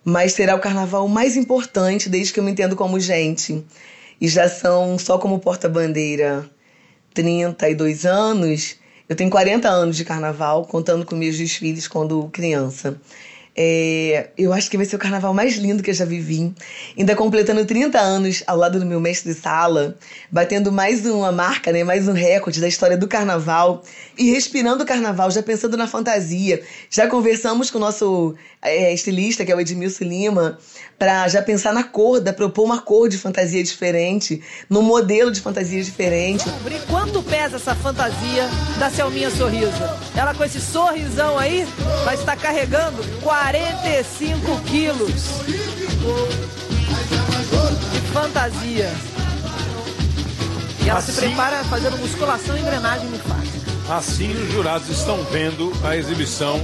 mas 0.05 0.33
será 0.33 0.55
o 0.55 0.59
carnaval 0.59 1.07
mais 1.07 1.35
importante 1.35 2.07
desde 2.07 2.31
que 2.31 2.39
eu 2.39 2.43
me 2.43 2.51
entendo 2.51 2.75
como 2.75 2.99
gente. 2.99 3.65
E 4.21 4.27
já 4.27 4.47
são 4.47 4.97
só 4.99 5.17
como 5.17 5.39
porta-bandeira 5.39 6.47
32 7.13 8.05
anos. 8.05 8.75
Eu 9.09 9.15
tenho 9.15 9.31
40 9.31 9.67
anos 9.67 9.97
de 9.97 10.05
carnaval, 10.05 10.65
contando 10.65 11.05
com 11.05 11.15
meus 11.15 11.37
desfiles 11.37 11.87
quando 11.87 12.29
criança. 12.29 13.01
É, 13.59 14.29
eu 14.37 14.53
acho 14.53 14.69
que 14.69 14.77
vai 14.77 14.85
ser 14.85 14.95
o 14.95 14.99
carnaval 14.99 15.33
mais 15.33 15.55
lindo 15.55 15.81
que 15.81 15.89
eu 15.89 15.93
já 15.95 16.05
vivi. 16.05 16.53
Ainda 16.95 17.15
completando 17.15 17.65
30 17.65 17.99
anos 17.99 18.43
ao 18.45 18.55
lado 18.55 18.79
do 18.79 18.85
meu 18.85 18.99
mestre 18.99 19.33
de 19.33 19.39
sala, 19.39 19.97
batendo 20.31 20.71
mais 20.71 21.03
uma 21.07 21.31
marca, 21.31 21.71
né, 21.71 21.83
mais 21.83 22.07
um 22.07 22.13
recorde 22.13 22.61
da 22.61 22.67
história 22.67 22.95
do 22.95 23.07
carnaval 23.07 23.81
e 24.15 24.29
respirando 24.29 24.83
o 24.83 24.85
carnaval, 24.85 25.31
já 25.31 25.41
pensando 25.41 25.75
na 25.75 25.87
fantasia. 25.87 26.61
Já 26.87 27.07
conversamos 27.07 27.71
com 27.71 27.79
o 27.79 27.81
nosso 27.81 28.35
é, 28.61 28.93
estilista, 28.93 29.43
que 29.43 29.51
é 29.51 29.55
o 29.55 29.59
Edmilson 29.59 30.03
Lima, 30.03 30.59
para 30.99 31.27
já 31.27 31.41
pensar 31.41 31.73
na 31.73 31.83
cor, 31.83 32.19
da 32.19 32.33
propor 32.33 32.63
uma 32.63 32.81
cor 32.81 33.09
de 33.09 33.17
fantasia 33.17 33.63
diferente, 33.63 34.41
num 34.69 34.81
modelo 34.81 35.31
de 35.31 35.41
fantasia 35.41 35.81
diferente. 35.81 36.45
Quanto 36.89 37.23
pesa 37.23 37.57
essa 37.57 37.75
fantasia 37.75 38.47
da 38.79 38.89
Selminha 38.89 39.29
Sorriso? 39.29 39.71
Ela 40.15 40.33
com 40.33 40.43
esse 40.43 40.59
sorrisão 40.59 41.37
aí 41.37 41.67
vai 42.03 42.15
estar 42.15 42.35
carregando 42.35 43.03
45 43.47 44.61
quilos 44.65 45.13
de 47.93 47.99
fantasia. 48.11 48.91
E 50.83 50.89
ela 50.89 50.99
assim, 50.99 51.13
se 51.13 51.19
prepara 51.21 51.63
fazendo 51.63 51.97
musculação 51.97 52.57
e 52.57 52.59
engrenagem 52.59 53.07
linfática. 53.09 53.71
Assim 53.89 54.33
os 54.33 54.51
jurados 54.51 54.89
estão 54.89 55.23
vendo 55.31 55.71
a 55.85 55.95
exibição 55.95 56.59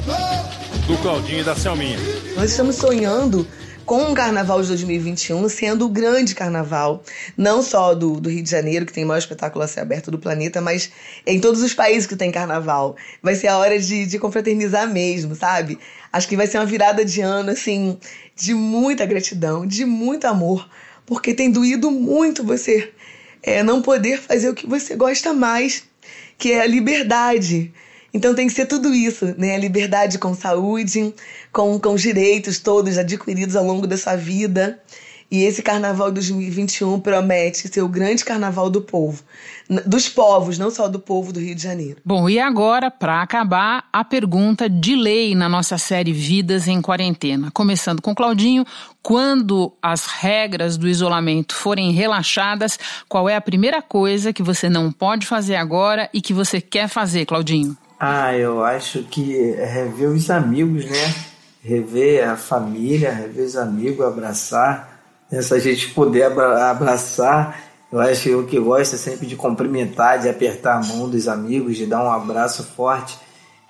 do 0.86 0.98
Claudinho 1.02 1.40
e 1.40 1.44
da 1.46 1.56
Selminha. 1.56 1.98
Nós 2.36 2.52
estamos 2.52 2.76
sonhando 2.76 3.48
com 3.86 4.12
o 4.12 4.16
Carnaval 4.16 4.62
de 4.62 4.70
2021 4.70 5.50
sendo 5.50 5.86
o 5.86 5.90
grande 5.90 6.34
carnaval, 6.34 7.04
não 7.38 7.62
só 7.62 7.94
do, 7.94 8.20
do, 8.20 8.30
Rio 8.30 8.44
de 8.44 8.50
Janeiro, 8.50 8.86
que 8.86 8.94
tem 8.94 9.04
o 9.04 9.08
maior 9.08 9.20
espetáculo 9.20 9.64
a 9.64 9.68
ser 9.68 9.82
aberto 9.82 10.10
do 10.10 10.18
planeta, 10.18 10.62
mas 10.62 10.92
em 11.26 11.40
todos 11.40 11.62
os 11.62 11.74
países 11.74 12.08
que 12.08 12.16
tem 12.16 12.32
carnaval. 12.32 12.96
Vai 13.22 13.36
ser 13.36 13.48
a 13.48 13.58
hora 13.58 13.78
de, 13.78 14.06
de 14.06 14.20
confraternizar 14.20 14.88
mesmo, 14.90 15.36
sabe? 15.36 15.78
Acho 16.12 16.28
que 16.28 16.38
vai 16.38 16.48
ser 16.48 16.58
uma 16.58 16.66
virada 16.66 17.04
de 17.04 17.22
ano, 17.22 17.52
assim, 17.52 17.98
de 18.36 18.54
muita 18.54 19.06
gratidão, 19.06 19.66
de 19.66 19.86
muito 19.86 20.26
amor, 20.26 20.68
porque 21.06 21.34
tem 21.34 21.52
doído 21.52 21.92
muito 21.92 22.44
você 22.44 22.92
é, 23.42 23.62
não 23.64 23.82
poder 23.82 24.20
fazer 24.20 24.50
o 24.50 24.54
que 24.54 24.66
você 24.66 24.96
gosta 24.96 25.34
mais, 25.34 25.84
que 26.38 26.54
é 26.54 26.62
a 26.62 26.68
liberdade 26.68 27.74
então 28.14 28.36
tem 28.36 28.48
que 28.48 28.54
ser 28.54 28.68
tudo 28.68 28.94
isso, 28.94 29.34
né? 29.38 29.58
Liberdade 29.58 30.20
com 30.20 30.36
saúde, 30.36 31.14
com, 31.52 31.80
com 31.80 31.94
os 31.94 32.02
direitos 32.02 32.60
todos 32.60 32.98
adquiridos 32.98 33.56
ao 33.56 33.66
longo 33.66 33.88
da 33.88 33.98
sua 33.98 34.16
vida. 34.16 34.80
E 35.32 35.46
esse 35.46 35.64
carnaval 35.64 36.12
2021 36.12 37.00
promete 37.00 37.68
ser 37.68 37.82
o 37.82 37.88
grande 37.88 38.24
carnaval 38.24 38.70
do 38.70 38.80
povo, 38.80 39.24
dos 39.84 40.08
povos, 40.08 40.60
não 40.60 40.70
só 40.70 40.88
do 40.88 41.00
povo 41.00 41.34
do 41.34 41.40
Rio 41.40 41.56
de 41.56 41.64
Janeiro. 41.64 41.98
Bom, 42.06 42.30
e 42.30 42.38
agora, 42.38 42.92
para 42.92 43.20
acabar, 43.20 43.86
a 43.92 44.04
pergunta 44.04 44.70
de 44.70 44.96
lei 44.96 45.34
na 45.34 45.50
nossa 45.50 45.76
série 45.80 46.14
Vidas 46.14 46.68
em 46.68 46.80
Quarentena. 46.84 47.50
Começando 47.52 48.00
com 48.00 48.14
Claudinho, 48.14 48.64
quando 49.02 49.74
as 49.82 50.06
regras 50.06 50.78
do 50.78 50.88
isolamento 50.88 51.56
forem 51.56 51.92
relaxadas, 51.92 52.78
qual 53.10 53.28
é 53.28 53.36
a 53.36 53.42
primeira 53.42 53.82
coisa 53.82 54.32
que 54.32 54.44
você 54.44 54.70
não 54.70 54.92
pode 54.92 55.26
fazer 55.26 55.56
agora 55.56 56.08
e 56.14 56.22
que 56.22 56.32
você 56.32 56.62
quer 56.62 56.88
fazer, 56.88 57.26
Claudinho? 57.26 57.76
Ah, 58.06 58.36
eu 58.36 58.62
acho 58.62 59.04
que 59.04 59.52
rever 59.52 60.10
os 60.10 60.30
amigos, 60.30 60.84
né? 60.84 61.16
Rever 61.64 62.30
a 62.30 62.36
família, 62.36 63.14
rever 63.14 63.46
os 63.46 63.56
amigos, 63.56 64.06
abraçar. 64.06 65.00
Né? 65.32 65.42
Se 65.42 65.54
a 65.54 65.60
gente 65.60 65.92
puder 65.92 66.26
abraçar, 66.38 67.58
eu 67.90 68.02
acho 68.02 68.24
que 68.24 68.30
eu 68.30 68.46
que 68.46 68.60
gosto 68.60 68.98
sempre 68.98 69.26
de 69.26 69.38
cumprimentar, 69.38 70.20
de 70.20 70.28
apertar 70.28 70.74
a 70.74 70.86
mão 70.86 71.10
dos 71.10 71.30
amigos, 71.30 71.78
de 71.78 71.86
dar 71.86 72.04
um 72.04 72.12
abraço 72.12 72.66
forte. 72.76 73.18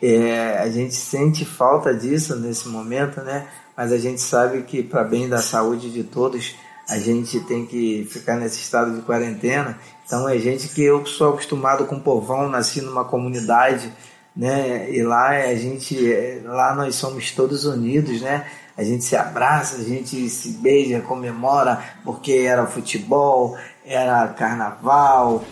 É, 0.02 0.58
a 0.58 0.68
gente 0.68 0.96
sente 0.96 1.46
falta 1.46 1.94
disso 1.94 2.36
nesse 2.36 2.68
momento, 2.68 3.22
né? 3.22 3.46
Mas 3.78 3.92
a 3.92 4.00
gente 4.00 4.20
sabe 4.20 4.64
que 4.64 4.82
para 4.82 5.04
bem 5.04 5.30
da 5.30 5.44
saúde 5.44 5.92
de 5.92 6.04
todos, 6.04 6.56
a 6.90 6.98
gente 6.98 7.40
tem 7.42 7.68
que 7.68 8.08
ficar 8.10 8.38
nesse 8.38 8.62
estado 8.62 8.96
de 8.96 9.04
quarentena. 9.04 9.78
Então 10.08 10.28
é 10.28 10.40
gente 10.40 10.70
que 10.70 10.82
eu 10.82 11.06
sou 11.06 11.34
acostumado 11.34 11.86
com 11.86 12.00
povão, 12.00 12.50
nasci 12.50 12.82
numa 12.82 13.06
comunidade 13.06 13.94
né? 14.36 14.92
E 14.92 15.04
lá 15.04 15.30
a 15.30 15.56
gente, 15.56 16.42
lá 16.46 16.74
nós 16.76 16.96
somos 16.96 17.32
todos 17.32 17.66
unidos, 17.66 18.22
né? 18.22 18.46
A 18.76 18.84
gente 18.84 19.04
se 19.04 19.16
abraça, 19.16 19.78
a 19.78 19.84
gente 19.84 20.30
se 20.30 20.50
beija, 20.54 21.00
comemora, 21.02 21.80
porque 22.04 22.32
era 22.32 22.66
futebol, 22.66 23.56
era 23.86 24.28
carnaval. 24.30 25.44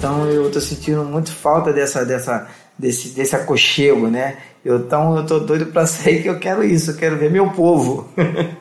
Então 0.00 0.26
eu 0.26 0.50
tô 0.50 0.60
sentindo 0.60 1.04
muito 1.04 1.32
falta 1.32 1.72
dessa, 1.72 2.06
dessa, 2.06 2.48
desse, 2.78 3.08
desse 3.08 3.34
aconchego, 3.34 4.06
né? 4.06 4.38
Eu, 4.64 4.78
então 4.78 5.16
eu 5.16 5.26
tô 5.26 5.40
doido 5.40 5.66
para 5.66 5.86
sair 5.86 6.22
que 6.22 6.28
eu 6.28 6.38
quero 6.38 6.62
isso, 6.62 6.92
eu 6.92 6.96
quero 6.96 7.18
ver 7.18 7.30
meu 7.30 7.50
povo. 7.50 8.08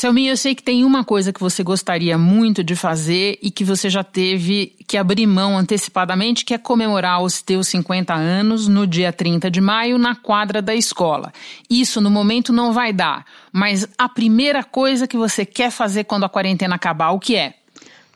Selminha, 0.00 0.32
eu 0.32 0.36
sei 0.38 0.54
que 0.54 0.62
tem 0.62 0.82
uma 0.82 1.04
coisa 1.04 1.30
que 1.30 1.38
você 1.38 1.62
gostaria 1.62 2.16
muito 2.16 2.64
de 2.64 2.74
fazer 2.74 3.38
e 3.42 3.50
que 3.50 3.62
você 3.62 3.90
já 3.90 4.02
teve 4.02 4.74
que 4.88 4.96
abrir 4.96 5.26
mão 5.26 5.58
antecipadamente, 5.58 6.42
que 6.42 6.54
é 6.54 6.58
comemorar 6.58 7.22
os 7.22 7.42
teus 7.42 7.68
50 7.68 8.14
anos 8.14 8.66
no 8.66 8.86
dia 8.86 9.12
30 9.12 9.50
de 9.50 9.60
maio 9.60 9.98
na 9.98 10.16
quadra 10.16 10.62
da 10.62 10.74
escola. 10.74 11.30
Isso 11.68 12.00
no 12.00 12.10
momento 12.10 12.50
não 12.50 12.72
vai 12.72 12.94
dar, 12.94 13.26
mas 13.52 13.86
a 13.98 14.08
primeira 14.08 14.64
coisa 14.64 15.06
que 15.06 15.18
você 15.18 15.44
quer 15.44 15.70
fazer 15.70 16.04
quando 16.04 16.24
a 16.24 16.30
quarentena 16.30 16.76
acabar, 16.76 17.10
o 17.10 17.20
que 17.20 17.36
é? 17.36 17.52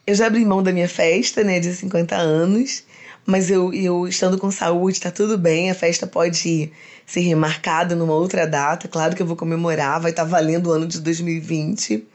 Eu 0.07 0.15
já 0.15 0.25
abri 0.25 0.43
mão 0.43 0.63
da 0.63 0.71
minha 0.71 0.89
festa, 0.89 1.43
né, 1.43 1.59
de 1.59 1.71
50 1.71 2.15
anos, 2.15 2.83
mas 3.27 3.51
eu, 3.51 3.71
eu 3.71 4.07
estando 4.07 4.39
com 4.39 4.49
saúde, 4.49 4.99
tá 4.99 5.11
tudo 5.11 5.37
bem, 5.37 5.69
a 5.69 5.75
festa 5.75 6.07
pode 6.07 6.71
ser 7.05 7.21
remarcada 7.21 7.95
numa 7.95 8.13
outra 8.13 8.47
data, 8.47 8.87
claro 8.87 9.15
que 9.15 9.21
eu 9.21 9.27
vou 9.27 9.35
comemorar, 9.35 9.99
vai 10.01 10.11
estar 10.11 10.23
tá 10.23 10.29
valendo 10.29 10.67
o 10.67 10.71
ano 10.71 10.87
de 10.87 10.99
2020. 10.99 12.05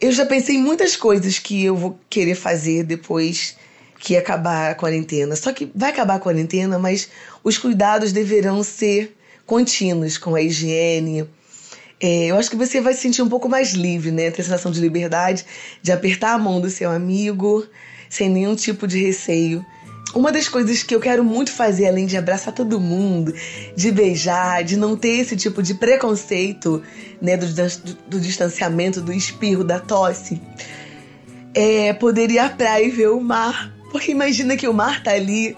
Eu 0.00 0.12
já 0.12 0.26
pensei 0.26 0.56
em 0.56 0.62
muitas 0.62 0.96
coisas 0.96 1.38
que 1.38 1.64
eu 1.64 1.76
vou 1.76 1.98
querer 2.10 2.34
fazer 2.34 2.84
depois 2.84 3.56
que 3.98 4.16
acabar 4.16 4.72
a 4.72 4.74
quarentena. 4.74 5.36
Só 5.36 5.52
que 5.52 5.70
vai 5.74 5.90
acabar 5.90 6.16
a 6.16 6.18
quarentena, 6.18 6.78
mas 6.78 7.08
os 7.42 7.56
cuidados 7.56 8.12
deverão 8.12 8.62
ser 8.62 9.16
contínuos 9.46 10.18
com 10.18 10.34
a 10.34 10.42
higiene. 10.42 11.28
É, 12.00 12.26
eu 12.26 12.36
acho 12.36 12.50
que 12.50 12.56
você 12.56 12.80
vai 12.80 12.94
se 12.94 13.00
sentir 13.00 13.22
um 13.22 13.28
pouco 13.28 13.48
mais 13.48 13.74
livre, 13.74 14.10
né? 14.10 14.28
Ter 14.32 14.42
a 14.42 14.44
sensação 14.44 14.72
de 14.72 14.80
liberdade, 14.80 15.46
de 15.80 15.92
apertar 15.92 16.32
a 16.32 16.38
mão 16.38 16.60
do 16.60 16.68
seu 16.68 16.90
amigo 16.90 17.64
sem 18.10 18.28
nenhum 18.28 18.56
tipo 18.56 18.86
de 18.86 19.00
receio 19.00 19.64
uma 20.14 20.30
das 20.30 20.48
coisas 20.48 20.82
que 20.82 20.94
eu 20.94 21.00
quero 21.00 21.24
muito 21.24 21.50
fazer, 21.50 21.88
além 21.88 22.06
de 22.06 22.16
abraçar 22.16 22.52
todo 22.52 22.80
mundo, 22.80 23.34
de 23.74 23.90
beijar, 23.90 24.62
de 24.62 24.76
não 24.76 24.96
ter 24.96 25.20
esse 25.20 25.36
tipo 25.36 25.62
de 25.62 25.74
preconceito, 25.74 26.82
né, 27.20 27.36
do, 27.36 27.46
do, 28.08 28.20
distanciamento, 28.20 29.00
do 29.00 29.12
espirro, 29.12 29.64
da 29.64 29.78
tosse, 29.78 30.40
é 31.54 31.92
poder 31.92 32.30
ir 32.30 32.38
à 32.38 32.48
praia 32.48 32.84
e 32.84 32.90
ver 32.90 33.08
o 33.08 33.20
mar. 33.20 33.72
Porque 33.90 34.10
imagina 34.10 34.56
que 34.56 34.68
o 34.68 34.74
mar 34.74 35.02
tá 35.02 35.12
ali 35.12 35.56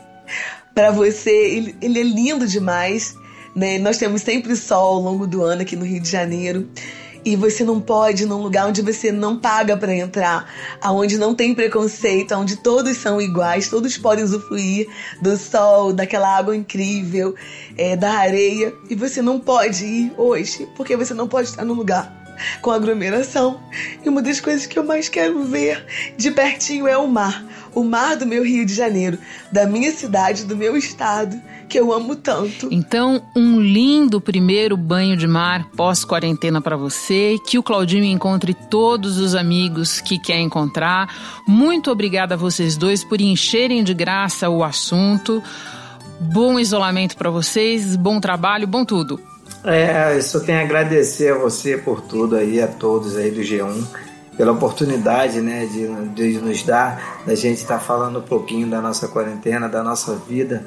para 0.75 0.91
você, 0.91 1.31
ele, 1.31 1.77
ele 1.81 2.01
é 2.01 2.03
lindo 2.03 2.47
demais, 2.47 3.15
né? 3.55 3.79
Nós 3.79 3.97
temos 3.97 4.23
sempre 4.23 4.57
sol 4.57 4.97
ao 4.97 5.01
longo 5.01 5.27
do 5.27 5.43
ano 5.43 5.63
aqui 5.63 5.77
no 5.77 5.85
Rio 5.85 6.01
de 6.01 6.11
Janeiro 6.11 6.69
e 7.25 7.37
você 7.37 7.65
não 7.65 7.81
pode 7.81 8.27
num 8.27 8.43
lugar 8.43 8.67
onde 8.67 8.83
você 8.83 9.11
não 9.11 9.39
paga 9.39 9.77
para 9.77 9.95
entrar, 9.95 10.53
aonde 10.81 11.17
não 11.17 11.35
tem 11.35 11.55
preconceito, 11.55 12.35
onde 12.35 12.57
todos 12.57 12.97
são 12.99 13.21
iguais, 13.21 13.69
todos 13.69 13.97
podem 13.97 14.25
usufruir 14.25 14.87
do 15.23 15.37
sol, 15.37 15.93
daquela 15.93 16.37
água 16.37 16.57
incrível, 16.57 17.35
é, 17.77 17.97
da 17.97 18.13
areia, 18.13 18.75
e 18.91 18.95
você 18.95 19.23
não 19.23 19.41
pode 19.41 19.85
ir 19.85 20.13
hoje 20.17 20.69
porque 20.77 20.97
você 20.97 21.15
não 21.15 21.27
pode 21.29 21.49
estar 21.49 21.65
num 21.65 21.75
lugar 21.75 22.25
com 22.61 22.71
aglomeração. 22.71 23.61
E 24.05 24.09
uma 24.09 24.23
das 24.23 24.41
coisas 24.41 24.67
que 24.67 24.79
eu 24.79 24.85
mais 24.85 25.09
quero 25.09 25.45
ver 25.45 25.85
de 26.17 26.31
pertinho 26.31 26.87
é 26.87 26.97
o 26.97 27.07
mar. 27.07 27.45
O 27.75 27.83
mar 27.83 28.17
do 28.17 28.27
meu 28.27 28.45
Rio 28.45 28.65
de 28.65 28.75
Janeiro, 28.75 29.19
da 29.51 29.67
minha 29.67 29.93
cidade, 29.93 30.45
do 30.45 30.57
meu 30.57 30.77
estado, 30.77 31.41
que 31.75 31.81
eu 31.81 31.93
amo 31.93 32.15
tanto. 32.15 32.69
Então, 32.71 33.21
um 33.35 33.61
lindo 33.61 34.21
primeiro 34.21 34.77
banho 34.77 35.17
de 35.17 35.27
mar 35.27 35.69
pós-quarentena 35.77 36.61
para 36.61 36.77
você. 36.77 37.37
Que 37.45 37.59
o 37.59 37.65
Claudinho 37.65 38.05
encontre 38.05 38.55
todos 38.55 39.19
os 39.19 39.35
amigos 39.35 40.01
que 40.01 40.17
quer 40.17 40.39
encontrar. 40.39 41.13
Muito 41.49 41.91
obrigada 41.91 42.35
a 42.35 42.39
vocês 42.39 42.77
dois 42.77 43.03
por 43.03 43.21
encherem 43.21 43.83
de 43.83 43.93
graça 43.93 44.49
o 44.49 44.63
assunto. 44.63 45.43
Bom 46.21 46.61
isolamento 46.61 47.17
para 47.17 47.29
vocês, 47.29 47.97
bom 47.97 48.21
trabalho, 48.21 48.69
bom 48.69 48.85
tudo. 48.85 49.19
É, 49.65 50.17
eu 50.17 50.23
só 50.23 50.39
tenho 50.39 50.61
a 50.61 50.63
agradecer 50.63 51.33
a 51.33 51.39
você 51.39 51.77
por 51.77 52.03
tudo 52.03 52.37
aí, 52.37 52.63
a 52.63 52.69
todos 52.69 53.17
aí 53.17 53.33
do 53.33 53.41
G1. 53.41 53.85
pela 54.37 54.53
oportunidade 54.53 55.41
né, 55.41 55.67
de, 55.67 55.89
de 56.15 56.39
nos 56.41 56.63
dar, 56.63 57.23
da 57.27 57.35
gente 57.35 57.59
estar 57.59 57.79
tá 57.79 57.81
falando 57.81 58.21
um 58.21 58.23
pouquinho 58.23 58.69
da 58.69 58.81
nossa 58.81 59.09
quarentena, 59.09 59.69
da 59.69 59.83
nossa 59.83 60.15
vida 60.15 60.65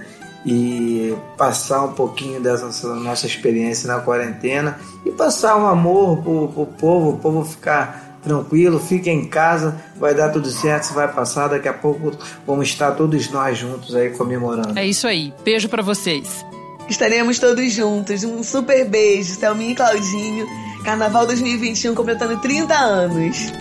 e 0.47 1.13
passar 1.37 1.83
um 1.83 1.91
pouquinho 1.91 2.39
dessa 2.39 2.95
nossa 2.95 3.27
experiência 3.27 3.85
na 3.85 3.99
quarentena 3.99 4.79
e 5.05 5.11
passar 5.11 5.57
um 5.57 5.67
amor 5.67 6.23
pro, 6.23 6.47
pro 6.47 6.65
povo, 6.65 7.09
o 7.09 7.17
povo 7.17 7.43
ficar 7.43 8.17
tranquilo, 8.23 8.79
fique 8.79 9.09
em 9.09 9.25
casa, 9.25 9.75
vai 9.97 10.15
dar 10.15 10.29
tudo 10.29 10.49
certo, 10.49 10.93
vai 10.93 11.11
passar, 11.11 11.49
daqui 11.49 11.67
a 11.67 11.73
pouco 11.73 12.13
vamos 12.45 12.69
estar 12.69 12.91
todos 12.93 13.29
nós 13.29 13.57
juntos 13.57 13.93
aí 13.93 14.09
comemorando. 14.11 14.79
É 14.79 14.87
isso 14.87 15.05
aí, 15.05 15.33
beijo 15.43 15.67
para 15.67 15.83
vocês. 15.83 16.45
Estaremos 16.89 17.39
todos 17.39 17.73
juntos, 17.73 18.23
um 18.23 18.41
super 18.41 18.87
beijo, 18.87 19.35
Selminha 19.35 19.71
e 19.71 19.75
Claudinho, 19.75 20.47
Carnaval 20.85 21.27
2021 21.27 21.93
completando 21.93 22.37
30 22.37 22.73
anos. 22.73 23.51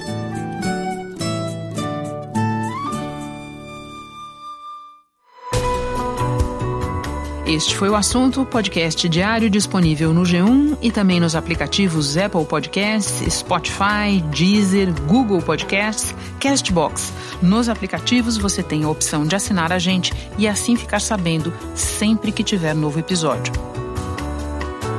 Este 7.56 7.74
foi 7.74 7.88
o 7.88 7.96
assunto, 7.96 8.44
podcast 8.44 9.08
diário 9.08 9.48
disponível 9.48 10.12
no 10.12 10.24
G1 10.24 10.76
e 10.82 10.92
também 10.92 11.18
nos 11.18 11.34
aplicativos 11.34 12.14
Apple 12.14 12.44
Podcasts, 12.44 13.32
Spotify, 13.32 14.22
Deezer, 14.30 14.92
Google 15.06 15.40
Podcasts, 15.40 16.14
Castbox. 16.38 17.14
Nos 17.40 17.70
aplicativos 17.70 18.36
você 18.36 18.62
tem 18.62 18.84
a 18.84 18.90
opção 18.90 19.24
de 19.24 19.34
assinar 19.34 19.72
a 19.72 19.78
gente 19.78 20.12
e 20.36 20.46
assim 20.46 20.76
ficar 20.76 21.00
sabendo 21.00 21.50
sempre 21.74 22.30
que 22.30 22.44
tiver 22.44 22.74
novo 22.74 22.98
episódio. 22.98 23.54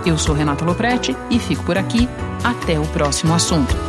Eu 0.03 0.17
sou 0.17 0.33
Renata 0.33 0.65
Loprete 0.65 1.15
e 1.29 1.37
fico 1.37 1.63
por 1.63 1.77
aqui. 1.77 2.09
Até 2.43 2.79
o 2.79 2.87
próximo 2.87 3.35
assunto. 3.35 3.86